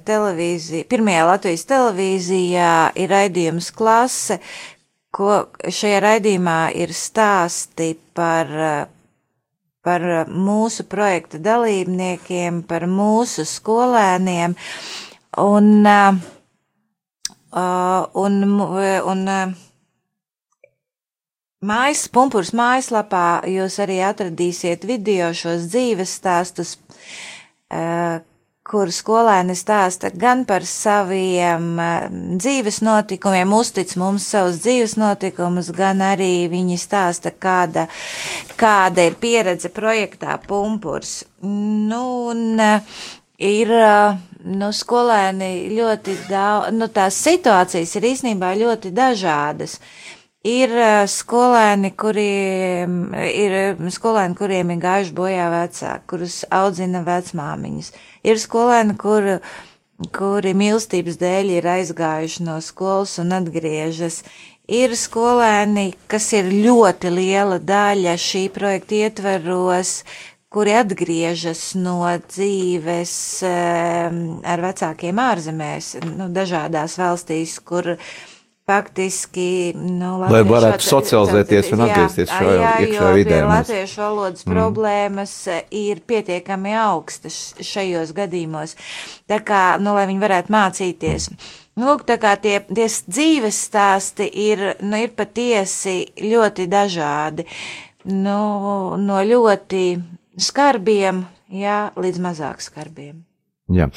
televīzija, 0.06 0.86
pirmajā 0.90 1.24
Latvijas 1.26 1.64
televīzijā 1.70 2.70
ir 3.02 3.10
raidījums 3.10 3.72
klase, 3.74 4.38
ko 5.14 5.32
šajā 5.66 5.98
raidījumā 6.06 6.56
ir 6.78 6.94
stāsti 6.94 7.90
par, 8.14 8.54
par 9.86 10.06
mūsu 10.30 10.86
projekta 10.90 11.42
dalībniekiem, 11.42 12.62
par 12.70 12.86
mūsu 12.90 13.46
skolēniem. 13.50 14.54
Un, 15.42 15.70
uh, 15.90 16.18
un, 18.14 18.42
un, 18.46 19.24
un 19.26 19.28
Mājas 21.66 22.04
pumpurs 22.12 22.52
mājaslapā 22.54 23.42
jūs 23.50 23.80
arī 23.82 23.98
atradīsiet 24.06 24.84
video 24.86 25.32
šos 25.34 25.64
dzīves 25.72 26.12
stāstus, 26.20 26.76
uh, 27.74 28.20
kur 28.66 28.92
skolēni 28.94 29.56
stāsta 29.58 30.12
gan 30.14 30.44
par 30.46 30.66
saviem 30.68 31.66
uh, 31.80 32.06
dzīves 32.38 32.82
notikumiem, 32.86 33.56
uztic 33.56 33.96
mums 33.98 34.28
savus 34.30 34.60
dzīves 34.62 34.94
notikumus, 35.00 35.72
gan 35.74 36.04
arī 36.06 36.46
viņi 36.52 36.78
stāsta, 36.78 37.34
kāda, 37.34 37.88
kāda 38.60 39.08
ir 39.08 39.18
pieredze 39.18 39.72
projektā 39.74 40.38
pumpurs. 40.46 41.24
Nu, 41.42 42.04
un, 42.30 42.44
uh, 42.62 43.06
ir 43.42 43.72
nu, 44.46 44.70
skolēni 44.72 45.72
ļoti 45.74 46.14
daudz, 46.30 46.74
nu, 46.76 46.86
tās 46.94 47.18
situācijas 47.26 47.96
ir 47.98 48.12
īstenībā 48.12 48.54
ļoti 48.60 48.94
dažādas. 48.94 49.80
Ir 50.46 50.70
skolēni, 51.10 51.90
kuriem 51.98 53.14
ir 53.18 53.54
skolēni, 53.90 54.36
kuriem 54.38 54.68
ir 54.76 54.82
gājuši 54.84 55.14
bojā 55.16 55.46
vecāki, 55.50 56.04
kurus 56.12 56.36
audzina 56.54 57.00
vecmāmiņas. 57.06 57.88
Ir 58.30 58.38
skolēni, 58.38 58.94
kur, 59.00 59.26
kuri 60.14 60.52
mīlestības 60.54 61.18
dēļ 61.18 61.50
ir 61.56 61.66
aizgājuši 61.72 62.46
no 62.46 62.60
skolas 62.62 63.16
un 63.22 63.34
atgriežas. 63.40 64.20
Ir 64.70 64.94
skolēni, 64.98 65.88
kas 66.10 66.30
ir 66.38 66.52
ļoti 66.52 67.10
liela 67.14 67.58
daļa 67.62 68.14
šī 68.18 68.46
projekta 68.54 69.00
ietveros, 69.02 70.00
kuri 70.50 70.76
atgriežas 70.78 71.72
no 71.74 71.98
dzīves 72.28 73.16
ar 73.42 74.62
vecākiem 74.68 75.18
ārzemēs, 75.26 75.92
nu, 76.14 76.30
dažādās 76.34 76.96
valstīs, 77.02 77.58
kur 77.66 77.96
faktiski, 78.66 79.72
nu, 79.78 80.16
Lai 80.26 80.40
varētu 80.46 80.82
socializēties 80.82 81.68
un 81.76 81.84
atgriezties 81.84 82.32
šajā 82.32 82.70
iekšējā 82.82 83.10
vidē. 83.14 83.36
Latviešu 83.46 84.00
valodas 84.02 84.42
mm. 84.42 84.56
problēmas 84.56 85.34
ir 85.70 86.00
pietiekami 86.10 86.74
augstas 86.80 87.54
šajos 87.62 88.10
gadījumos, 88.16 88.74
tā 89.30 89.38
kā, 89.46 89.62
nu, 89.82 89.94
lai 89.94 90.08
viņi 90.10 90.24
varētu 90.24 90.54
mācīties. 90.56 91.28
Nu, 91.76 91.92
lūk, 91.92 92.02
tā 92.08 92.16
kā 92.18 92.34
tie, 92.42 92.58
tie 92.66 92.88
dzīves 92.88 93.60
stāsti 93.68 94.26
ir, 94.48 94.64
nu, 94.82 94.98
ir 94.98 95.14
patiesi 95.14 96.00
ļoti 96.18 96.66
dažādi, 96.72 97.46
nu, 98.10 98.40
no 98.98 99.22
ļoti 99.30 99.84
skarbiem, 100.42 101.22
jā, 101.54 101.78
līdz 101.94 102.22
mazāk 102.26 102.66
skarbiem. 102.66 103.22
Jā. 103.66 103.88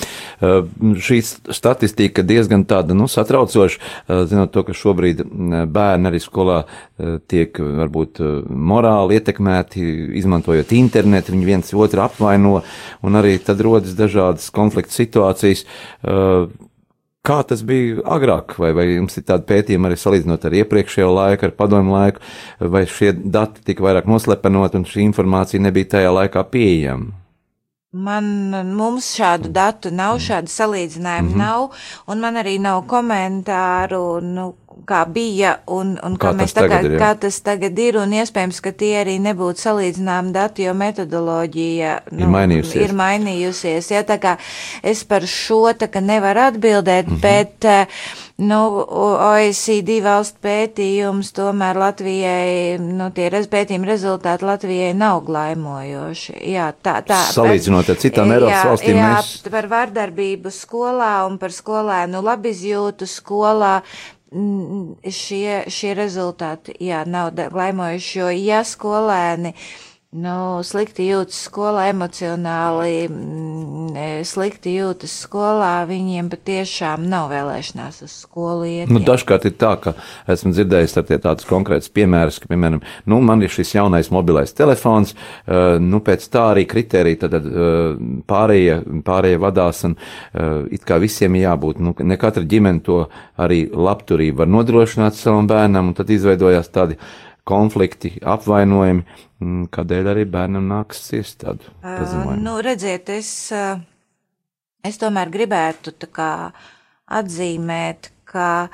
Uh, 0.42 0.64
šī 0.98 1.20
statistika 1.54 2.24
diezgan 2.26 2.64
tāda, 2.66 2.96
nu, 2.98 3.06
satraucoša, 3.06 3.78
uh, 3.78 4.24
zinot 4.26 4.50
to, 4.56 4.64
ka 4.66 4.74
šobrīd 4.74 5.22
bērni 5.70 6.10
arī 6.10 6.22
skolā 6.24 6.64
tiek 7.30 7.54
varbūt 7.54 8.20
morāli 8.50 9.20
ietekmēti, 9.20 9.84
izmantojot 10.20 10.74
internetu, 10.76 11.36
viņi 11.36 11.48
viens 11.48 11.70
otru 11.78 12.02
apvaino, 12.04 12.64
un 13.06 13.20
arī 13.20 13.38
tad 13.46 13.62
rodas 13.64 13.94
dažādas 13.98 14.50
konflikta 14.56 14.98
situācijas. 14.98 15.64
Kā 17.30 17.38
tas 17.48 17.64
bija 17.68 18.02
agrāk, 18.16 18.58
vai, 18.60 18.74
vai 18.76 18.86
jums 18.90 19.20
ir 19.20 19.26
tāda 19.28 19.46
pētījuma 19.48 19.90
arī 19.90 19.98
salīdzinot 20.00 20.46
ar 20.50 20.58
iepriekšējo 20.64 21.10
laiku, 21.14 21.48
ar 21.48 21.56
padomu 21.56 21.96
laiku, 21.96 22.24
vai 22.60 22.86
šie 22.90 23.14
dati 23.14 23.64
tika 23.70 23.86
vairāk 23.86 24.08
noslepenot 24.10 24.78
un 24.80 24.88
šī 24.88 25.04
informācija 25.08 25.62
nebija 25.64 25.94
tajā 25.98 26.14
laikā 26.16 26.46
pieejama? 26.52 27.29
Man, 27.92 28.52
mums 28.78 29.08
šādu 29.18 29.50
datu 29.50 29.90
nav, 29.90 30.20
šādu 30.22 30.52
salīdzinājumu 30.54 31.30
mm 31.30 31.34
-hmm. 31.34 31.38
nav, 31.42 31.72
un 32.06 32.20
man 32.22 32.36
arī 32.38 32.60
nav 32.62 32.84
komentāru, 32.86 34.22
nu, 34.22 34.44
kā 34.90 35.04
bija 35.10 35.56
un, 35.70 35.96
un 36.06 36.16
kā, 36.20 36.30
kā, 36.30 36.38
mēs 36.40 36.54
tagad, 36.58 36.86
jā. 36.86 37.00
kā 37.02 37.12
tas 37.26 37.40
tagad 37.46 37.78
ir, 37.82 37.98
un 38.02 38.14
iespējams, 38.20 38.62
ka 38.64 38.74
tie 38.78 38.94
arī 39.02 39.18
nebūtu 39.24 39.64
salīdzināmi 39.64 40.34
dati, 40.36 40.66
jo 40.68 40.74
metodoloģija 40.78 41.96
nu, 42.12 42.24
ir 42.24 42.34
mainījusies. 42.36 42.82
Ir 42.86 42.96
mainījusies 42.98 43.92
ja, 43.94 44.04
tā 44.08 44.20
kā 44.22 44.36
es 44.86 45.04
par 45.10 45.28
šo 45.30 45.62
tā 45.78 45.90
kā 45.92 46.04
nevaru 46.06 46.48
atbildēt, 46.50 47.10
mm 47.10 47.16
-hmm. 47.16 47.22
bet, 47.22 47.66
nu, 48.40 48.60
OECD 49.30 50.00
valstu 50.04 50.40
pētījums 50.44 51.32
tomēr 51.36 51.80
Latvijai, 51.80 52.78
nu, 52.80 53.10
tie 53.16 53.30
pētījuma 53.30 53.90
rezultāti 53.90 54.46
Latvijai 54.46 54.94
nav 54.94 55.24
glaimojoši. 55.28 56.38
Jā, 56.54 56.72
tā, 56.84 57.00
tā. 57.06 57.20
Salīdzinot 57.34 57.90
ar 57.90 58.00
citām 58.00 58.32
Eiropas 58.32 58.66
valstīm. 58.66 58.96
Jā, 58.98 59.10
mēs... 59.18 59.52
par 59.52 59.68
vardarbību 59.68 60.54
skolā 60.54 61.26
un 61.28 61.38
par 61.38 61.52
skolēnu 61.56 62.24
labizjūtu 62.24 63.08
skolā. 63.10 63.82
Šie, 64.30 65.54
šie 65.74 65.94
rezultāti, 65.98 66.76
jā, 66.86 67.02
nav 67.10 67.32
glaimojuši, 67.34 68.20
jo 68.20 68.28
ja 68.30 68.60
skolēni 68.68 69.56
uh, 69.56 69.89
nu, 70.10 70.62
slikti 70.66 71.06
jūtas 71.06 71.38
skolā, 71.46 71.84
emocionāli 71.92 73.04
mm, 73.06 73.90
e, 73.94 74.06
slikti 74.26 74.72
jūtas 74.74 75.14
skolā, 75.28 75.84
viņiem 75.86 76.32
patiešām 76.32 77.06
nav 77.12 77.28
vēlēšanās 77.30 78.02
uz 78.08 78.16
skolu 78.24 78.66
iet. 78.66 78.90
Nu, 78.90 79.04
dažkārt 79.06 79.46
ir 79.46 79.54
tā, 79.62 79.76
ka 79.84 79.94
esmu 80.34 80.56
dzirdējis 80.56 80.98
tādus 81.12 81.46
konkrētus 81.50 81.94
piemērus, 81.94 82.42
ka, 82.42 82.50
piemēram, 82.50 82.82
nu, 83.06 83.22
man 83.22 83.46
ir 83.46 83.54
šis 83.54 83.76
jaunais 83.78 84.10
mobilais 84.14 84.56
telefons, 84.58 85.14
uh, 85.14 85.78
nu, 85.78 86.02
pēc 86.02 86.26
tā 86.34 86.48
arī 86.56 86.66
kriterija, 86.70 87.28
tad 87.28 87.38
uh, 87.46 87.94
pārējie, 88.30 88.82
pārējie 89.06 89.42
vadās 89.46 89.86
un 89.86 89.98
it 90.74 90.84
kā 90.88 90.98
visiem 91.02 91.36
jābūt, 91.38 91.80
nu, 91.84 91.94
ne 92.06 92.18
katra 92.20 92.42
ģimene 92.50 92.82
to 92.86 93.04
arī 93.40 93.66
labturību 93.70 94.42
var 94.42 94.50
nodrošināt 94.50 95.18
savam 95.18 95.48
bērnam, 95.50 95.92
un 95.92 95.98
tad 95.98 96.10
izveidojās 96.14 96.72
tādi 96.74 96.98
konflikti, 97.50 98.14
apvainojumi, 98.22 99.06
mm, 99.42 99.66
kādēļ 99.74 100.12
arī 100.14 100.28
bērnam 100.30 100.70
nāks 100.70 101.02
ciest 101.10 101.42
tādu 101.44 101.74
pazemojumu? 101.84 102.38
Uh, 102.38 102.44
nu, 102.46 102.60
redziet, 102.66 103.10
es, 103.14 103.32
es 104.86 105.02
tomēr 105.02 105.34
gribētu 105.34 105.96
tā 105.98 106.12
kā 106.14 106.32
atzīmēt, 107.20 108.12
ka 108.30 108.70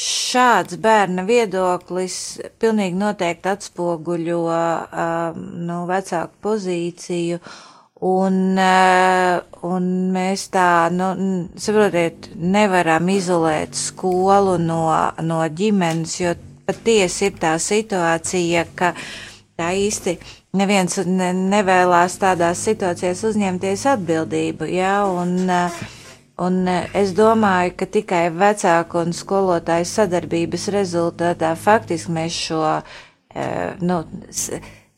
šāds 0.00 0.76
bērna 0.80 1.24
viedoklis 1.28 2.14
pilnīgi 2.62 2.98
noteikti 3.00 3.50
atspoguļo 3.50 4.44
uh, 4.46 5.40
nu, 5.40 5.82
vecāku 5.90 6.40
pozīciju. 6.46 7.40
Un, 8.00 8.56
un 8.56 9.88
mēs 10.14 10.46
tā, 10.54 10.88
nu, 10.88 11.10
saprotiet, 11.60 12.30
nevaram 12.32 13.10
izolēt 13.12 13.76
skolu 13.76 14.54
no, 14.62 14.86
no 15.20 15.42
ģimenes, 15.52 16.14
jo 16.22 16.32
patiesi 16.70 17.26
ir 17.28 17.38
tā 17.40 17.56
situācija, 17.60 18.64
ka 18.78 18.92
tā 19.58 19.72
īsti 19.76 20.16
neviens 20.56 21.00
ne, 21.06 21.32
nevēlās 21.34 22.18
tādās 22.22 22.62
situācijās 22.66 23.24
uzņemties 23.30 23.86
atbildību, 23.92 24.70
jā, 24.70 24.94
un, 25.10 25.50
un 26.46 26.58
es 26.70 27.14
domāju, 27.18 27.74
ka 27.78 27.90
tikai 27.98 28.24
vecāku 28.34 29.02
un 29.02 29.14
skolotāju 29.16 29.88
sadarbības 29.90 30.68
rezultātā 30.74 31.54
faktiski 31.58 32.16
mēs 32.16 32.42
šo, 32.48 32.62
nu, 33.82 34.02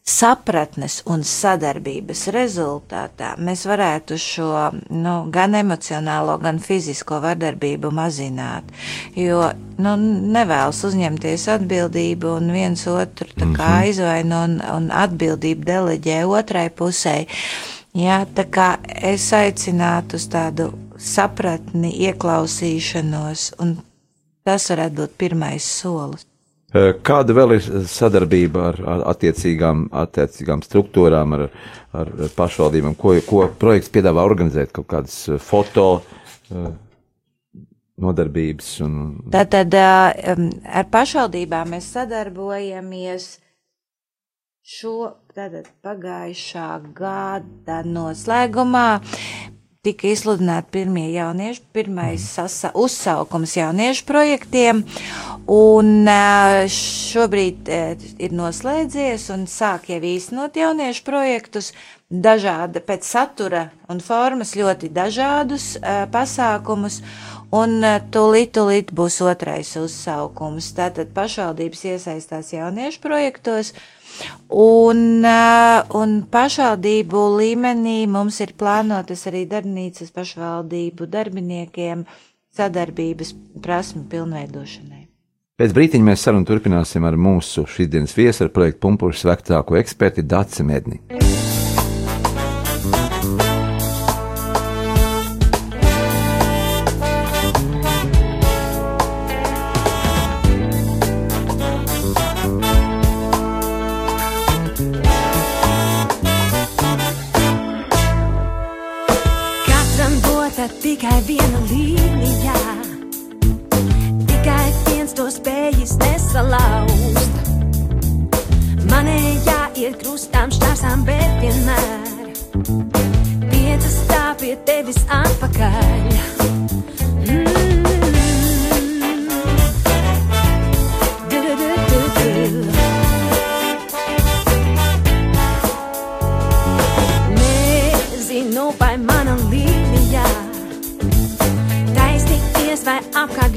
sapratnes 0.02 1.00
un 1.06 1.22
sadarbības 1.22 2.24
rezultātā 2.34 3.36
mēs 3.38 3.62
varētu 3.70 4.16
šo 4.18 4.48
nu, 4.90 5.12
gan 5.30 5.54
emocionālo, 5.54 6.38
gan 6.42 6.58
fizisko 6.58 7.20
vardarbību 7.22 7.92
mazināt. 7.94 8.66
Jo 9.14 9.52
nu, 9.78 9.94
nevēlas 10.34 10.82
uzņemties 10.88 11.46
atbildību 11.54 12.34
un 12.40 12.50
viens 12.54 12.82
otru 12.90 13.28
kā 13.36 13.46
Mhm. 13.46 13.78
aizvaino 13.82 14.42
un, 14.48 14.58
un 14.74 14.90
atbildību 14.90 15.64
deleģē 15.64 16.18
otrai 16.26 16.68
pusē. 16.70 17.26
Jā, 17.94 18.26
tā 18.34 18.44
kā 18.50 18.78
es 18.88 19.30
aicinātu 19.32 20.16
uz 20.16 20.26
tādu 20.32 20.72
sapratni, 20.98 21.92
ieklausīšanos, 22.08 23.52
un 23.60 23.76
tas 24.44 24.68
varētu 24.70 24.94
būt 24.96 25.16
pirmais 25.18 25.62
solis. 25.62 26.26
Eh, 26.72 26.94
Kāda 27.04 27.34
vēl 27.36 27.58
ir 27.58 27.66
sadarbība 27.90 28.68
ar, 28.70 28.78
ar 28.94 29.02
attiecīgām, 29.12 29.90
attiecīgām 30.04 30.62
struktūrām, 30.64 31.34
ar, 31.36 31.44
ar 31.92 32.12
pašvaldībām? 32.36 32.96
Ko, 32.96 33.12
ko 33.26 33.44
projekts 33.60 33.92
piedāvā 33.92 34.24
organizēt? 34.24 34.72
Kaut 34.72 34.88
kādas 34.94 35.18
eh, 35.28 35.36
foto 35.42 35.86
eh, 36.00 36.70
nodarbības 38.00 38.72
un 38.86 38.98
Tātad 39.34 39.76
ar 39.76 40.88
pašvaldībām 40.90 41.74
mēs 41.76 41.92
sadarbojamies 41.92 43.28
šo 44.62 45.12
tātad, 45.36 45.68
pagājušā 45.84 46.68
gada 46.96 47.82
noslēgumā. 47.84 49.02
Tika 49.82 50.06
izsludināti 50.12 50.70
pirmie 50.76 51.08
jauniešu, 51.10 51.64
pirmais 51.74 52.22
sasa, 52.36 52.70
uzsaukums 52.78 53.56
jauniešu 53.58 54.04
projektiem, 54.06 54.84
un 55.50 56.08
ā, 56.10 56.66
šobrīd 56.70 57.70
ā, 57.72 57.80
ir 58.22 58.34
noslēdzies 58.36 59.28
un 59.34 59.46
sāk 59.50 59.88
jau 59.92 59.98
īstenot 59.98 60.58
jauniešu 60.58 61.04
projektus, 61.06 61.72
dažāda 62.12 62.82
pēc 62.84 63.08
satura 63.08 63.70
un 63.90 64.02
formas 64.04 64.54
ļoti 64.58 64.92
dažādus 64.92 65.74
ā, 65.80 66.04
pasākumus, 66.12 67.00
un 67.52 67.80
tūlīt, 68.12 68.52
tūlīt 68.56 68.92
būs 68.96 69.22
otrais 69.24 69.74
uzsaukums. 69.80 70.70
Tātad 70.76 71.10
pašvaldības 71.16 71.88
iesaistās 71.94 72.54
jauniešu 72.54 73.02
projektos, 73.04 73.74
Un, 74.62 75.24
un 75.98 76.10
pašvaldību 76.34 77.22
līmenī 77.40 77.96
mums 78.16 78.40
ir 78.44 78.52
plānotas 78.60 79.24
arī 79.30 79.46
darbnīcas 79.48 80.12
pašvaldību 80.18 81.08
darbiniekiem 81.14 82.04
sadarbības 82.58 83.32
prasmu 83.64 84.04
pilnveidošanai. 84.12 85.01
Pēc 85.62 85.70
brīdiņa 85.76 86.06
mēs 86.08 86.24
sarunu 86.26 86.42
turpināsim 86.42 87.04
ar 87.06 87.14
mūsu 87.14 87.62
šīsdienas 87.70 88.16
viesu, 88.18 88.48
ar 88.48 88.50
projektu 88.50 88.82
Pumpuļu 88.82 89.30
vecāko 89.30 89.78
eksperti 89.78 90.26
Dāci 90.26 90.66
Medni. 90.66 90.98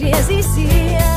que 0.05 0.11
existia. 0.11 1.14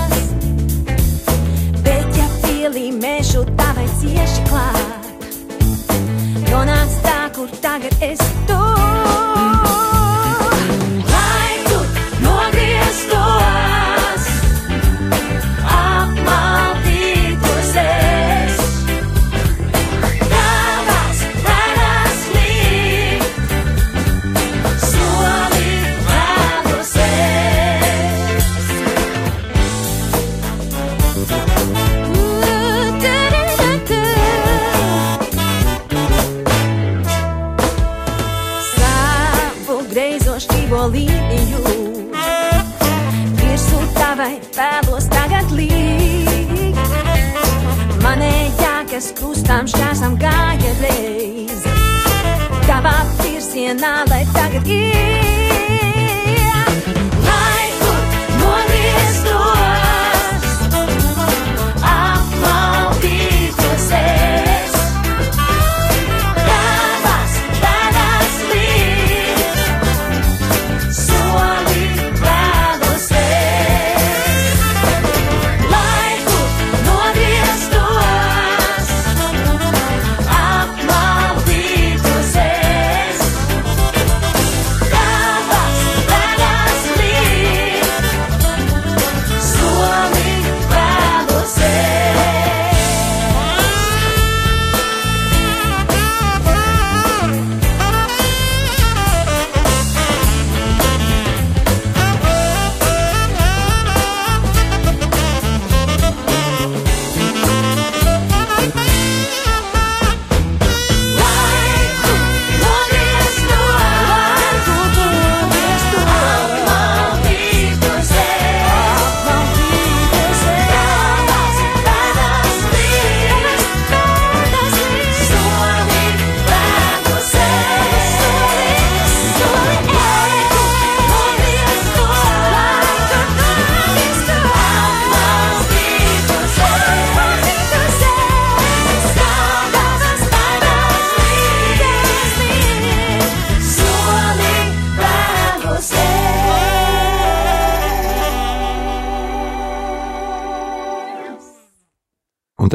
Virsienā, 53.69 54.05
lai 54.09 54.25
tagad 54.33 54.67
ir 54.67 55.18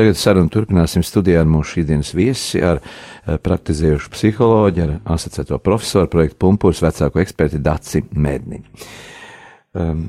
tagad 0.03 0.19
sarunu 0.19 0.51
turpināsim 0.51 1.03
studijā 1.05 1.43
ar 1.43 1.47
mūsu 1.47 1.77
šīdienas 1.77 2.11
viesi, 2.17 2.59
ar 2.59 2.81
eh, 2.83 3.37
praktizējušu 3.39 4.11
psiholoģu, 4.11 4.83
ar 4.83 5.15
asociēto 5.15 5.59
profesoru 5.63 6.11
projektu 6.11 6.41
Pumpūrs 6.43 6.83
vecāko 6.83 7.23
eksperti 7.23 7.61
Daci 7.63 8.03
Medni. 8.11 8.59
Um, 9.73 10.03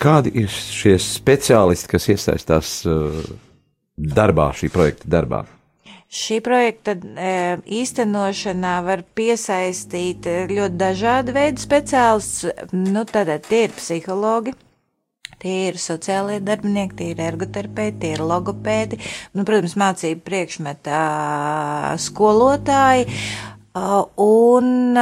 kādi 0.00 0.32
ir 0.40 0.48
šie 0.50 0.96
speciālisti, 1.04 1.90
kas 1.92 2.08
iesaistās 2.14 2.72
uh, 2.88 3.20
darbā, 3.94 4.50
šī 4.56 4.72
projekta 4.72 5.10
darbā? 5.12 5.44
Šī 6.10 6.40
projekta 6.42 6.96
e, 6.98 7.34
īstenošanā 7.70 8.72
var 8.82 9.04
piesaistīt 9.14 10.26
ļoti 10.50 10.80
dažādu 10.80 11.36
veidu 11.36 11.62
speciālistus. 11.62 12.48
Nu, 12.74 13.04
tātad 13.06 13.46
tie 13.46 13.68
ir 13.68 13.76
psihologi, 13.76 14.56
tie 15.40 15.56
ir 15.70 15.78
sociālie 15.80 16.40
darbinieki, 16.44 16.96
tie 16.98 17.08
ir 17.14 17.22
ergoterapeiti, 17.30 17.98
tie 18.04 18.12
ir 18.16 18.24
logopēdi, 18.26 19.00
nu, 19.36 19.46
protams, 19.48 19.76
mācību 19.80 20.24
priekšmetā 20.26 21.00
skolotāji 22.04 23.08
un 24.26 25.00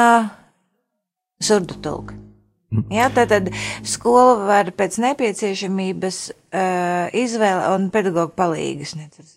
surdutulki. 1.42 2.27
Jā, 2.68 3.06
tātad 3.16 3.46
skola 3.80 4.34
var 4.44 4.68
pēc 4.76 4.98
nepieciešamības 5.00 6.16
uh, 6.28 7.06
izvēle 7.16 7.62
un 7.72 7.86
pedagoģa 7.92 8.34
palīgas. 8.36 8.90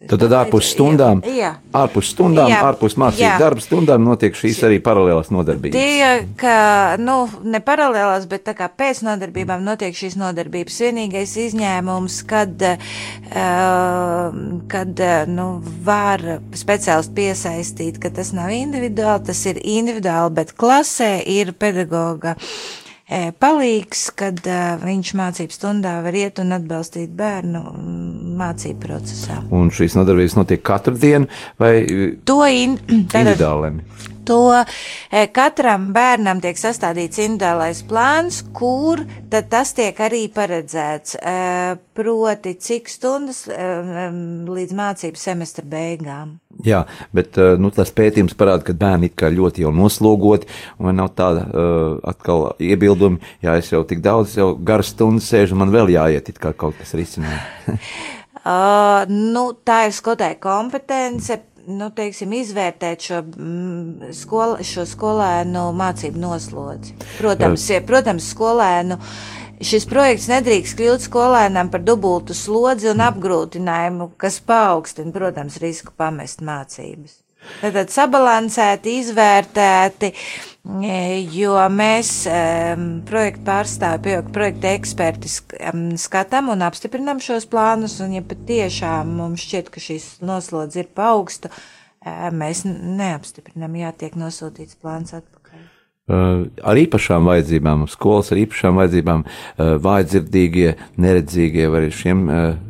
Tad, 0.10 0.18
tad 0.20 0.36
ārpus 0.36 0.74
stundām, 0.74 1.22
jā, 1.24 1.36
jā. 1.38 1.52
ārpus 1.80 2.10
stundām, 2.12 2.52
Jā. 2.52 2.60
ārpus 2.68 2.98
mācību 3.00 3.24
Jā. 3.24 3.38
darba 3.40 3.64
stundām 3.64 4.04
notiek 4.04 4.36
šīs 4.36 4.60
arī 4.68 4.82
paralēlās 4.84 5.32
nodarbības. 5.32 5.78
Tie, 5.80 6.28
ka, 6.42 6.58
nu, 7.00 7.16
ne 7.48 7.64
paralēlās, 7.64 8.28
bet 8.32 8.44
tā 8.50 8.56
kā 8.58 8.68
pēc 8.68 9.00
nodarbībām 9.08 9.64
notiek 9.64 9.96
šīs 9.96 10.20
nodarbības. 10.20 10.82
Vienīgais 10.84 11.38
izņēmums, 11.46 12.20
kad, 12.28 12.68
uh, 12.68 14.38
kad 14.76 15.04
uh, 15.08 15.16
nu, 15.32 15.48
var 15.88 16.28
speciālisti 16.52 17.16
piesaistīt, 17.22 18.04
ka 18.04 18.12
tas 18.12 18.36
nav 18.36 18.52
individuāli, 18.60 19.30
tas 19.32 19.48
ir 19.48 19.64
individuāli, 19.64 20.36
bet 20.44 20.56
klasē 20.60 21.14
ir 21.32 21.56
pedagoga 21.56 22.36
eh, 22.36 22.81
palīgs, 23.12 24.06
kad 24.16 24.40
viņš 24.82 25.14
mācību 25.20 25.56
stundā 25.56 25.98
var 26.06 26.16
iet 26.16 26.40
un 26.44 26.56
atbalstīt 26.56 27.12
bērnu 27.18 27.64
mācību 28.40 28.80
procesā. 28.86 29.42
Un 29.52 29.72
šīs 29.74 29.98
nodarbības 30.00 30.38
notiek 30.40 30.64
katru 30.64 30.96
dienu 31.00 31.28
vai 31.62 31.74
To 32.26 32.40
in, 32.48 32.78
individuāli? 33.04 33.76
To 34.26 34.40
e, 34.54 35.26
katram 35.34 35.90
bērnam 35.96 36.42
tiek 36.44 36.60
sastādīts 36.60 37.22
individuālais 37.24 37.82
plāns, 37.88 38.42
kur 38.54 39.02
tad 39.32 39.50
tas 39.52 39.74
tiek 39.78 39.98
arī 40.04 40.26
paredzēts. 40.34 41.18
E, 41.18 41.36
proti, 41.98 42.54
cik 42.62 42.92
stundas 42.92 43.44
e, 43.50 43.72
līdz 44.48 44.78
mācību 44.78 45.20
semestra 45.20 45.66
beigām. 45.68 46.38
Jā, 46.66 46.84
bet 47.16 47.38
nu, 47.62 47.72
tas 47.74 47.90
pētījums 47.96 48.36
parāda, 48.38 48.66
ka 48.68 48.76
bērni 48.78 49.10
ir 49.10 49.36
ļoti 49.38 49.64
jau 49.64 49.72
noslogoti, 49.74 50.50
un 50.78 50.92
nav 51.00 51.14
tāda 51.18 51.46
uh, 51.48 51.94
atkal 52.12 52.52
iebildumi, 52.62 53.22
ja 53.42 53.56
es 53.58 53.72
jau 53.72 53.82
tik 53.88 54.04
daudz, 54.04 54.36
jau 54.38 54.52
garas 54.60 54.92
stundas 54.92 55.30
sēžu, 55.32 55.58
man 55.58 55.72
vēl 55.74 55.94
jāiet, 55.96 56.30
it 56.30 56.42
kā 56.44 56.52
kaut 56.54 56.78
kas 56.78 56.94
risinājums. 56.98 57.80
Uh, 58.42 59.04
nu, 59.06 59.52
tā 59.62 59.84
ir 59.86 59.92
skotai 59.94 60.32
kompetence, 60.42 61.36
nu, 61.68 61.90
teiksim, 61.96 62.34
izvērtēt 62.38 63.08
šo, 63.08 63.22
mm, 63.26 64.12
skol, 64.16 64.58
šo 64.66 64.86
skolēnu 64.90 65.68
mācību 65.78 66.22
noslodzi. 66.22 66.96
Protams, 67.18 67.68
ja, 67.70 67.82
protams, 67.86 68.30
skolēnu. 68.34 68.98
Šis 69.62 69.86
projekts 69.86 70.26
nedrīkst 70.32 70.78
kļūt 70.80 71.06
skolēnam 71.06 71.70
par 71.70 71.84
dubultu 71.86 72.34
slodzi 72.34 72.90
un 72.90 73.04
apgrūtinājumu, 73.06 74.10
kas 74.22 74.40
paaugstina, 74.42 75.14
protams, 75.14 75.60
risku 75.62 75.94
pamest 75.98 76.42
mācības. 76.42 77.20
Tātad 77.62 77.92
sabalansēti, 77.94 78.96
izvērtēti, 79.02 80.12
e, 80.86 81.00
jo 81.34 81.58
mēs 81.74 82.14
um, 82.30 82.86
projektu 83.08 83.44
pārstāvi, 83.50 84.16
projektu 84.34 84.70
eksperti 84.72 85.32
skatām 86.02 86.52
un 86.54 86.64
apstiprinām 86.66 87.22
šos 87.24 87.48
plānus, 87.52 88.00
un 88.06 88.16
ja 88.18 88.24
patiešām 88.26 89.14
mums 89.20 89.46
šķiet, 89.46 89.74
ka 89.74 89.84
šīs 89.84 90.08
noslodze 90.26 90.84
ir 90.84 90.90
paaugsta, 90.98 91.52
e, 91.52 92.16
mēs 92.34 92.64
neapstiprinām, 92.70 93.78
jātiek 93.84 94.18
nosūtīts 94.22 94.80
plāns 94.82 95.18
atpakaļ. 95.18 95.40
Ar 96.12 96.76
īpašām 96.76 97.28
vajadzībām, 97.30 97.86
skolas 97.88 98.34
ar 98.34 98.40
īpašām 98.42 98.80
vajadzībām, 98.82 99.22
vājdzirdīgie, 99.86 100.74
neredzīgie, 101.00 101.68
vai 101.72 101.84
arī 101.86 101.92
šiem, 101.96 102.24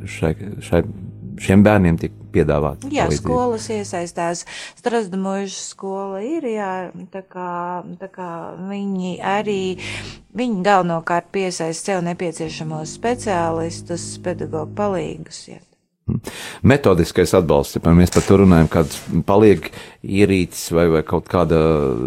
šai, 0.05 0.33
šai, 0.67 0.81
šiem 1.41 1.63
bērniem 1.65 1.97
tiek 2.01 2.13
piedāvāta. 2.33 2.89
Jā, 2.91 3.07
palīdzība. 3.07 3.21
skolas 3.21 3.67
iesaistās. 3.73 4.45
Strasdamoža 4.79 5.57
skola 5.57 6.21
ir, 6.25 6.47
jā, 6.53 6.73
tā 7.13 7.23
kā, 7.25 7.49
tā 8.01 8.11
kā 8.11 8.29
viņi 8.69 9.17
arī, 9.25 9.63
viņi 10.37 10.63
galvenokārt 10.65 11.31
piesaist 11.33 11.89
sev 11.89 12.03
nepieciešamos 12.07 12.95
speciālistus, 12.99 14.13
pedagogu 14.23 14.73
palīgus. 14.77 15.43
Jā. 15.51 15.59
Metodiskais 16.61 17.31
atbalsts, 17.33 17.79
ja 17.79 17.93
mēs 17.97 18.11
par 18.13 18.21
to 18.21 18.35
runājam, 18.43 18.67
kāds 18.69 18.99
paliek 19.25 19.71
ierīces 20.05 20.67
vai, 20.77 20.85
vai 20.93 21.01
kaut 21.01 21.25
kāda 21.29 21.57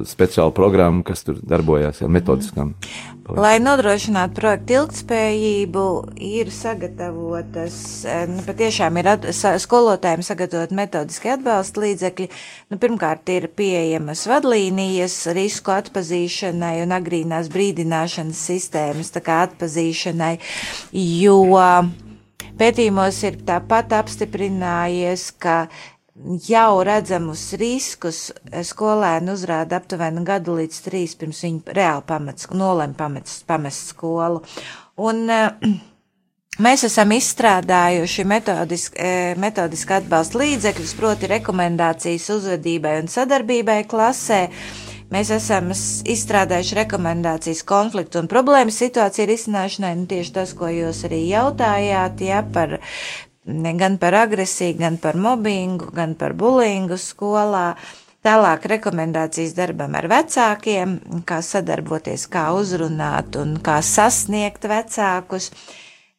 speciāla 0.07 0.55
programma, 0.55 1.03
kas 1.07 1.27
tur 1.27 1.41
darbojās 1.43 1.99
ar 2.05 2.13
metodiskām. 2.15 2.71
Lai 3.35 3.57
nodrošinātu 3.59 4.37
projektu 4.37 4.77
ilgtspējību, 4.77 5.85
ir 6.23 6.53
sagatavotas, 6.55 7.79
eh, 8.05 8.27
nu, 8.29 8.45
patiešām 8.47 9.01
ir 9.01 9.09
at, 9.15 9.27
sa, 9.35 9.55
skolotājiem 9.59 10.23
sagatavot 10.23 10.75
metodiski 10.77 11.33
atbalsta 11.33 11.83
līdzekļi. 11.87 12.29
Nu, 12.71 12.79
pirmkārt, 12.79 13.33
ir 13.33 13.49
pieejamas 13.49 14.27
vadlīnijas 14.29 15.17
risku 15.35 15.73
atpazīšanai 15.75 16.77
un 16.85 16.95
agrīnās 16.95 17.51
brīdināšanas 17.51 18.47
sistēmas, 18.53 19.11
tā 19.17 19.25
kā 19.25 19.43
atpazīšanai, 19.49 20.35
jo 20.93 21.41
pētījumos 22.59 23.23
ir 23.29 23.41
tāpat 23.47 23.95
apstiprinājies, 23.99 25.31
ka 25.39 25.67
jau 26.49 26.83
redzamus 26.87 27.49
riskus 27.59 28.29
skolēni 28.69 29.33
uzrāda 29.35 29.81
aptuveni 29.81 30.23
gadu 30.27 30.55
līdz 30.61 30.85
trīs 30.87 31.17
pirms 31.19 31.43
viņi 31.47 31.75
reāli 31.75 32.07
pamets, 32.07 32.47
nolem 32.55 32.95
pamest, 32.95 33.43
pamest 33.51 33.91
skolu. 33.95 34.45
Un, 34.97 35.27
eh, 35.31 35.81
Mēs 36.63 36.85
esam 36.87 37.11
izstrādājuši 37.11 38.25
metodiski, 38.31 38.95
eh, 39.03 39.35
metodiski 39.35 39.97
atbalsta 39.97 40.39
līdzekļus, 40.39 40.93
proti 40.95 41.27
rekomendācijas 41.27 42.29
uzvedībai 42.31 43.01
un 43.01 43.09
sadarbībai 43.11 43.81
klasē. 43.91 44.49
Mēs 45.15 45.29
esam 45.31 45.69
izstrādājuši 45.71 46.77
rekomendācijas 46.81 47.61
konfliktu 47.69 48.19
un 48.19 48.27
problēmu 48.31 48.73
situāciju 48.75 49.29
risināšanai, 49.31 49.93
nu 50.01 50.09
tieši 50.11 50.33
tas, 50.35 50.55
ko 50.59 50.67
jūs 50.73 51.05
arī 51.07 51.21
jautājāt, 51.29 52.25
ja, 52.27 52.41
par, 52.57 52.81
gan 53.47 53.99
par 54.03 54.17
agresiju, 54.25 54.75
gan 54.81 54.99
par 54.99 55.15
mobbingu, 55.15 55.93
gan 55.95 56.17
par 56.19 56.35
bulingu 56.35 56.99
skolā. 56.99 57.77
Tālāk 58.25 58.67
rekomendācijas 58.73 59.53
darbam 59.55 59.95
ar 60.01 60.09
vecākiem, 60.11 60.97
kā 61.29 61.43
sadarboties, 61.45 62.25
kā 62.33 62.49
uzrunāt 62.57 63.37
un 63.37 63.59
kā 63.63 63.83
sasniegt 63.85 64.65
vecākus. 64.67 65.51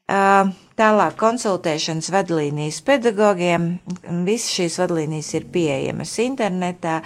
Ā, 0.08 0.46
Tālāk 0.76 1.14
konsultēšanas 1.16 2.10
vadlīnijas 2.12 2.82
pedagogiem. 2.84 3.68
Visas 4.28 4.50
šīs 4.58 4.74
vadlīnijas 4.82 5.30
ir 5.38 5.46
pieejamas 5.54 6.12
internetā. 6.20 6.98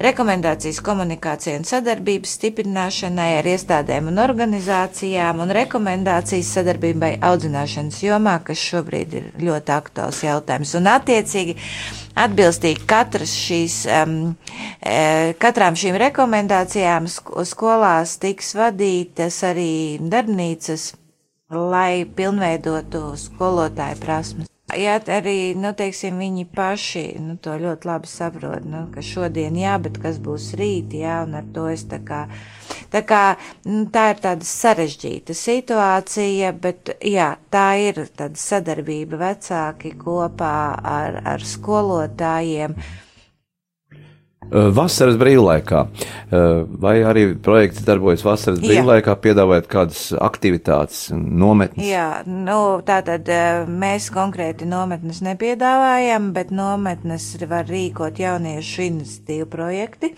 Rekomendācijas 0.00 0.78
komunikācijai 0.86 1.58
un 1.58 1.66
sadarbības 1.68 2.30
stiprināšanai 2.38 3.26
ar 3.42 3.48
iestādēm 3.52 4.08
un 4.08 4.22
organizācijām 4.22 5.42
un 5.44 5.52
rekomendācijas 5.58 6.54
sadarbībai 6.56 7.10
audzināšanas 7.28 7.98
jomā, 8.06 8.38
kas 8.46 8.62
šobrīd 8.70 9.16
ir 9.20 9.26
ļoti 9.44 9.74
aktuāls 9.76 10.22
jautājums. 10.24 10.72
Un 10.80 10.88
attiecīgi 10.94 11.58
atbilstīgi 12.24 12.86
katras 12.88 13.34
šīs, 13.42 13.76
um, 13.92 14.14
eh, 14.80 15.34
katrām 15.36 15.76
šīm 15.76 16.00
rekomendācijām 16.00 17.10
sk- 17.12 17.44
skolās 17.52 18.16
tiks 18.24 18.54
vadītas 18.56 19.42
arī 19.52 19.70
darbnīcas 20.00 20.94
lai 21.48 22.04
pilnveidotu 22.04 23.14
skolotāju 23.16 24.00
prasmes. 24.02 24.48
Jā, 24.76 24.98
arī, 25.08 25.54
nu, 25.56 25.70
teiksim, 25.72 26.18
viņi 26.20 26.42
paši, 26.52 27.04
nu, 27.24 27.38
to 27.40 27.54
ļoti 27.56 27.88
labi 27.88 28.10
saprot, 28.10 28.66
nu, 28.68 28.82
ka 28.92 29.00
šodien 29.00 29.56
jā, 29.56 29.78
bet 29.80 29.96
kas 30.02 30.18
būs 30.20 30.50
rīt, 30.60 30.92
jā, 30.92 31.22
un 31.24 31.38
ar 31.40 31.48
to 31.54 31.64
es 31.72 31.86
tā 31.88 32.02
kā, 32.04 32.26
tā 32.92 33.00
kā, 33.08 33.22
nu, 33.64 33.86
tā 33.88 34.10
ir 34.12 34.20
tāda 34.26 34.44
sarežģīta 34.44 35.32
situācija, 35.32 36.52
bet, 36.52 36.92
jā, 37.00 37.30
tā 37.48 37.66
ir 37.80 38.04
tāda 38.12 38.36
sadarbība 38.36 39.24
vecāki 39.24 39.96
kopā 39.96 40.54
ar, 40.84 41.22
ar 41.32 41.48
skolotājiem. 41.56 42.76
Uh, 42.76 43.07
Vasaras 44.50 45.18
brīvlaikā. 45.20 45.84
Uh, 45.84 46.64
Vai 46.80 46.98
arī 47.06 47.24
projekts 47.42 47.82
darbojas 47.86 48.22
vasaras 48.26 48.60
Jā. 48.62 48.68
brīvlaikā, 48.70 49.14
piedāvājot 49.22 49.68
kādas 49.70 50.02
aktivitātes, 50.14 51.08
nometnes? 51.12 51.86
Jā, 51.88 52.22
nu, 52.28 52.80
tātad 52.86 53.28
eh, 53.32 53.62
mēs 53.68 54.08
konkrēti 54.14 54.68
nometnes 54.68 55.22
nepiedāvājam, 55.26 56.30
bet 56.36 56.52
nometnes 56.54 57.30
var 57.50 57.68
rīkot 57.68 58.20
jauniešu 58.22 58.84
iniciatīvu 58.88 59.48
projekti. 59.52 60.12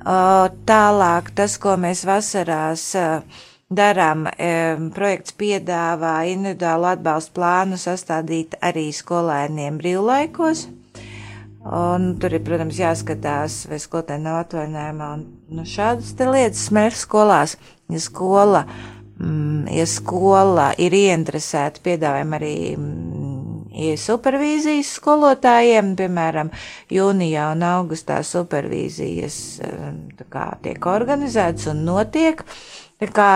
Tālāk 0.00 1.30
tas, 1.36 1.56
ko 1.60 1.76
mēs 1.80 2.04
vasarās 2.08 2.84
eh, 2.98 3.40
darām, 3.70 4.26
eh, 4.36 4.76
projekts 4.94 5.34
piedāvā 5.38 6.18
individuālu 6.32 6.92
atbalstu 6.94 7.38
plānu 7.40 7.80
sastādīt 7.80 8.58
arī 8.60 8.90
skolēniem 8.94 9.80
brīvlaikos. 9.80 10.68
Un 11.60 12.14
tur 12.16 12.32
ir, 12.32 12.40
protams, 12.44 12.78
jāskatās, 12.80 13.66
vai 13.68 13.76
skolotājiem 13.82 14.24
nav 14.24 14.38
atvaļinājumā. 14.46 15.10
Un, 15.18 15.26
nu, 15.52 15.66
šādas 15.68 16.14
lietas 16.16 16.62
smērs 16.70 17.02
skolās. 17.04 17.56
Ja 17.92 18.00
skola, 18.00 18.64
mm, 19.20 19.68
ja 19.76 19.84
skola 19.90 20.70
ir 20.80 20.96
ieinteresēta, 20.96 21.82
piedāvājam 21.84 22.32
arī 22.38 22.54
mm, 22.78 23.20
ja 23.76 23.96
supervīzijas 24.00 24.94
skolotājiem, 24.98 25.94
piemēram, 25.98 26.50
jūnijā 26.92 27.50
un 27.54 27.64
augustā 27.66 28.20
supervīzijas 28.26 29.40
eh, 29.66 29.90
kā, 30.32 30.46
tiek 30.64 30.88
organizētas 30.90 31.70
un 31.74 31.84
notiek. 31.88 32.42
Tā 33.00 33.08
kā 33.16 33.30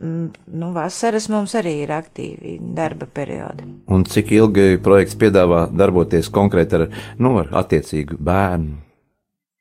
nu, 0.00 0.70
vasaras 0.74 1.28
mums 1.32 1.54
arī 1.58 1.76
ir 1.84 1.92
aktīvi 1.94 2.56
darba 2.76 3.06
periodi. 3.06 3.66
Un 3.92 4.04
cik 4.08 4.32
ilgi 4.36 4.80
projekts 4.82 5.18
piedāvā 5.20 5.66
darboties 5.72 6.30
konkrēti 6.32 6.78
ar, 6.78 6.86
nu, 7.18 7.36
ar 7.42 7.50
attiecīgu 7.62 8.20
bērnu? 8.20 8.78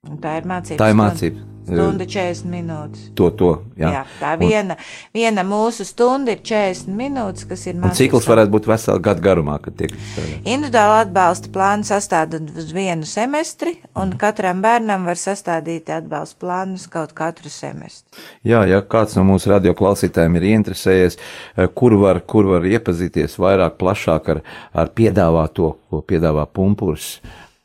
Un 0.10 0.20
tā 0.24 0.38
ir 0.40 0.48
mācība. 0.48 0.80
Tā 0.80 0.92
ir 0.94 1.00
mācība. 1.00 1.46
Stunda 1.66 2.06
40 2.06 2.48
minūtes. 2.50 3.02
To, 3.20 3.30
to, 3.36 3.50
jā. 3.78 3.92
Jā, 3.94 4.04
tā 4.20 4.34
Un- 4.34 4.42
viena, 4.42 4.78
viena 5.14 5.44
mūsu 5.46 5.86
stunda 5.86 6.34
ir 6.34 6.42
40 6.46 6.96
minūtes, 6.98 7.46
kas 7.50 7.66
ir 7.68 7.76
mācības 7.76 8.00
cikls 8.00 8.30
varētu 8.30 8.54
būt 8.56 8.70
vesela 8.72 9.02
gada 9.04 9.22
garumā, 9.22 9.60
kad 9.62 9.76
tiek 9.78 9.94
strādāts. 9.94 10.42
Individuāli 10.50 10.96
atbalsta 11.04 11.52
plānu 11.54 11.86
sastāda 11.86 12.42
uz 12.42 12.72
vienu 12.74 13.06
semestri, 13.10 13.76
un 13.96 14.16
katram 14.18 14.64
bērnam 14.66 15.06
var 15.06 15.20
sastādīt 15.20 15.92
atbalsta 15.94 16.40
plānus 16.42 16.88
kaut 16.90 17.14
katru 17.18 17.52
semestri. 17.54 18.24
Jā, 18.48 18.64
ja 18.70 18.82
kāds 18.82 19.18
no 19.20 19.26
mūsu 19.28 19.54
radio 19.54 19.76
klausītājiem 19.78 20.40
ir 20.40 20.48
ieinteresējies, 20.54 21.20
eh, 21.58 21.68
kur 21.68 21.98
var, 22.02 22.22
kur 22.22 22.50
var 22.56 22.66
iepazīties 22.66 23.38
vairāk, 23.38 23.78
plašāk 23.78 24.30
ar, 24.36 24.42
ar 24.74 24.90
piedāvāto, 24.90 25.76
ko 25.90 26.02
piedāvā 26.02 26.48
pumpurs, 26.48 27.20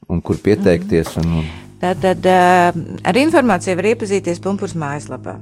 un 0.09 0.21
kur 0.21 0.37
pieteikties. 0.37 1.17
Un, 1.23 1.39
un, 1.41 1.53
Tātad 1.85 2.25
ā, 2.25 2.73
ar 3.05 3.17
informāciju 3.21 3.77
var 3.77 3.91
iepazīties 3.91 4.39
Punkūras 4.41 4.73
mājaslapā. 4.81 5.35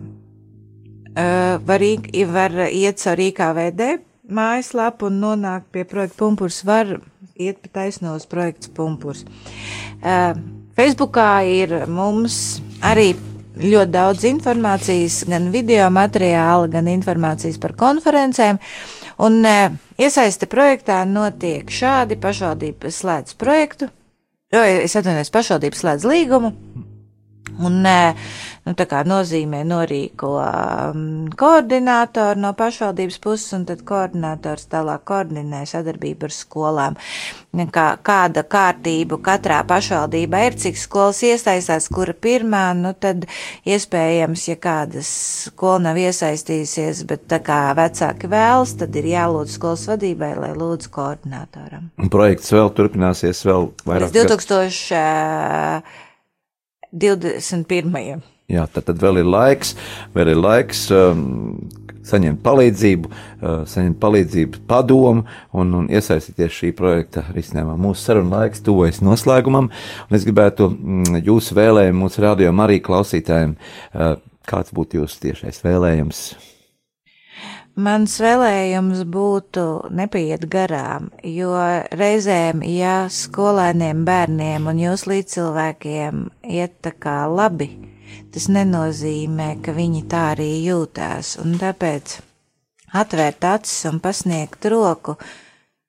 Var, 1.15 1.85
var 2.33 2.57
iet 2.67 2.99
caur 3.05 3.21
IKVD 3.23 3.91
mājaslapu 4.33 5.07
un 5.07 5.21
nonākt 5.23 5.69
pie 5.71 5.85
projekta 5.87 6.19
Punkūras. 6.25 6.59
Var 6.67 6.97
iet 7.39 7.61
pa 7.63 7.71
taisno 7.79 8.17
uz 8.19 8.27
projekts 8.27 8.73
Punkūras. 8.75 9.23
Facebookā 10.75 11.29
ir 11.47 11.77
mums 11.87 12.41
arī 12.83 13.13
ļoti 13.63 13.93
daudz 13.95 14.27
informācijas, 14.27 15.23
gan 15.31 15.51
video 15.55 15.87
materiāla, 15.95 16.67
gan 16.73 16.91
informācijas 16.91 17.63
par 17.63 17.77
konferencēm. 17.79 18.59
Un 19.23 19.43
iesaiste 19.47 20.51
projektā 20.51 21.05
notiek 21.07 21.71
šādi 21.71 22.19
pašvaldība 22.19 22.91
slēdz 22.91 23.37
projektu, 23.39 23.93
jo 24.53 24.63
es 24.85 24.97
atvainojos, 24.99 25.33
pašvaldība 25.35 25.79
slēdz 25.79 26.09
līgumu. 26.09 26.53
Un 27.63 27.83
e, 27.85 27.97
nu, 28.63 28.75
tā 28.79 28.87
kā 28.87 29.03
nozīmē 29.07 29.63
norīko 29.67 30.31
um, 30.39 31.29
koordinātoru 31.39 32.39
no 32.45 32.53
pašvaldības 32.59 33.19
puses, 33.23 33.53
un 33.57 33.65
tad 33.67 33.83
koordinators 33.87 34.69
tālāk 34.71 35.03
koordinē 35.09 35.65
sadarbību 35.69 36.29
ar 36.29 36.35
skolām. 36.37 36.99
Kā, 37.75 37.87
kāda 38.01 38.43
kārtība 38.49 39.19
katrā 39.25 39.59
pašvaldībā 39.69 40.39
ir, 40.47 40.55
cik 40.63 40.79
skolas 40.81 41.21
iesaistās, 41.27 41.89
kura 41.93 42.15
pirmā, 42.15 42.73
nu 42.79 42.95
tad 42.95 43.27
iespējams, 43.69 44.49
ja 44.49 44.57
kādas 44.63 45.11
skola 45.51 45.91
nav 45.91 45.97
iesaistījusies, 46.01 47.05
bet 47.11 47.21
tā 47.29 47.39
kā 47.45 47.61
vecāki 47.77 48.31
vēlas, 48.33 48.73
tad 48.81 48.91
ir 48.97 49.07
jālūdz 49.13 49.51
skolas 49.59 49.85
vadībai, 49.91 50.33
lai 50.39 50.53
lūdz 50.57 50.87
koordinatoram. 50.95 51.91
un 51.99 52.09
projekts 52.13 52.49
vēl 52.55 52.69
turpināsies 52.77 53.45
vēl 53.45 53.63
vairāk. 53.85 54.09
Līdz 54.09 54.17
2021. 56.93 58.32
Jā, 58.53 58.67
tad, 58.69 58.85
tad 58.91 59.01
vēl 59.01 59.23
ir 59.23 59.29
laiks, 59.33 59.73
vēl 60.13 60.35
ir 60.35 60.41
laiks 60.41 60.85
um, 60.93 61.23
saņemt 62.05 62.43
palīdzību, 62.45 63.11
uh, 63.13 63.63
saņemt 63.69 63.99
palīdzību 64.03 64.63
padomu 64.69 65.25
un, 65.57 65.75
un 65.79 65.89
iesaistīties 65.89 66.59
šī 66.59 66.73
projekta 66.77 67.25
risinājumā. 67.33 67.79
Mūsu 67.81 68.05
saruna 68.05 68.43
laiks 68.43 68.65
tuvojas 68.67 69.01
noslēgumam, 69.05 69.71
un 69.73 70.19
es 70.19 70.27
gribētu 70.29 70.69
mm, 70.69 71.23
jūsu 71.25 71.57
vēlējumu 71.57 72.05
mūsu 72.05 72.27
radio 72.27 72.53
arī 72.67 72.83
klausītājiem. 72.85 73.57
Uh, 73.93 74.17
kāds 74.49 74.75
būtu 74.75 75.01
jūsu 75.01 75.23
tiešais 75.29 75.63
vēlējums? 75.65 76.25
Mans 77.73 78.19
vēlējums 78.21 79.07
būtu 79.09 79.63
nepaiet 79.97 80.45
garām, 80.53 81.09
jo 81.25 81.55
reizēm, 81.97 82.61
ja 82.69 83.07
skolēniem, 83.09 84.03
bērniem 84.05 84.69
un 84.69 84.83
jūs 84.83 85.07
līdzcilvēkiem 85.09 86.27
iet 86.53 86.77
tā 86.85 86.93
kā 86.93 87.23
labi, 87.33 87.71
tas 88.33 88.49
nenozīmē, 88.53 89.55
ka 89.65 89.75
viņi 89.77 90.05
tā 90.11 90.27
arī 90.35 90.51
jūtās, 90.67 91.37
un 91.43 91.57
tāpēc 91.61 92.19
atvērt 92.93 93.45
acis 93.49 93.87
un 93.91 94.01
pasniegt 94.05 94.67
roku, 94.73 95.17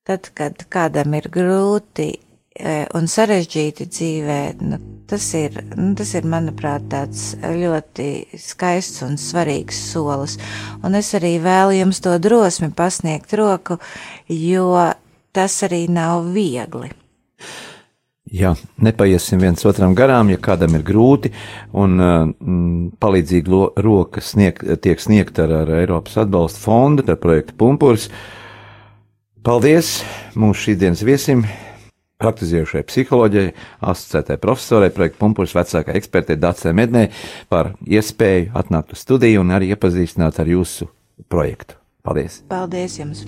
tad, 0.08 0.30
kad 0.36 0.66
kādam 0.72 1.16
ir 1.18 1.30
grūti 1.32 2.10
e, 2.14 2.74
un 2.96 3.08
sarežģīti 3.12 3.88
dzīvē, 3.92 4.40
nu, 4.64 4.80
tas, 5.10 5.28
ir, 5.40 5.60
nu, 5.76 5.92
tas 6.00 6.14
ir, 6.18 6.28
manuprāt, 6.30 6.88
tāds 6.92 7.34
ļoti 7.44 8.40
skaists 8.40 9.04
un 9.06 9.20
svarīgs 9.20 9.80
solis. 9.92 10.40
Un 10.84 11.00
es 11.00 11.14
arī 11.18 11.38
vēlu 11.44 11.78
jums 11.82 12.04
to 12.04 12.16
drosmi 12.24 12.72
pasniegt 12.76 13.36
roku, 13.40 13.80
jo 14.28 14.68
tas 15.34 15.62
arī 15.68 15.86
nav 15.92 16.30
viegli. 16.36 16.94
Jā, 18.34 18.56
nepaiesim 18.82 19.44
viens 19.44 19.62
otram 19.70 19.92
garām, 19.94 20.32
ja 20.34 20.40
kādam 20.42 20.74
ir 20.74 20.82
grūti, 20.88 21.30
un 21.78 22.00
mm, 22.02 22.96
palīdzīga 23.04 23.52
lo- 23.54 23.68
roka 23.78 24.24
snieg, 24.26 24.58
tiek 24.82 25.02
sniegta 25.04 25.46
ar, 25.46 25.54
ar 25.60 25.74
Eiropas 25.84 26.18
atbalsta 26.24 26.64
fondu, 26.64 27.06
ar 27.06 27.20
projektu 27.22 27.54
Pumpurs. 27.62 28.08
Paldies 29.46 30.00
mūsu 30.40 30.64
šīsdienas 30.66 31.06
viesim, 31.06 31.46
praktizējušai 32.24 32.82
psiholoģijai, 32.90 33.54
asociētai 33.94 34.40
profesorai, 34.42 34.90
projekta 34.96 35.22
Pumpurs 35.22 35.54
vecākai 35.54 36.00
ekspertei 36.00 36.40
Dācē 36.42 36.74
Mednē 36.74 37.10
par 37.54 37.76
iespēju 37.86 38.50
atnākt 38.58 38.98
uz 38.98 39.06
studiju 39.06 39.46
un 39.46 39.54
arī 39.54 39.76
iepazīstināt 39.76 40.42
ar 40.42 40.50
jūsu 40.50 40.90
projektu. 41.30 41.78
Paldies! 42.02 42.42
Paldies 42.50 42.98
jums! 42.98 43.28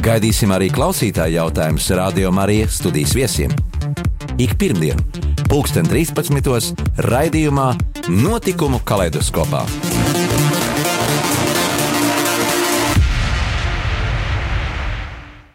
Gaidīsim 0.00 0.48
arī 0.54 0.70
klausītāju 0.72 1.36
jautājumus 1.36 1.90
Radio 1.98 2.30
Marija 2.32 2.70
studijas 2.72 3.12
viesiem. 3.12 3.52
Ik 4.40 4.54
pirmdienu, 4.56 5.04
pulksten 5.50 5.84
13. 5.90 6.80
raidījumā 7.04 7.68
Notikumu 8.08 8.80
kaleidoskopā. 8.88 9.66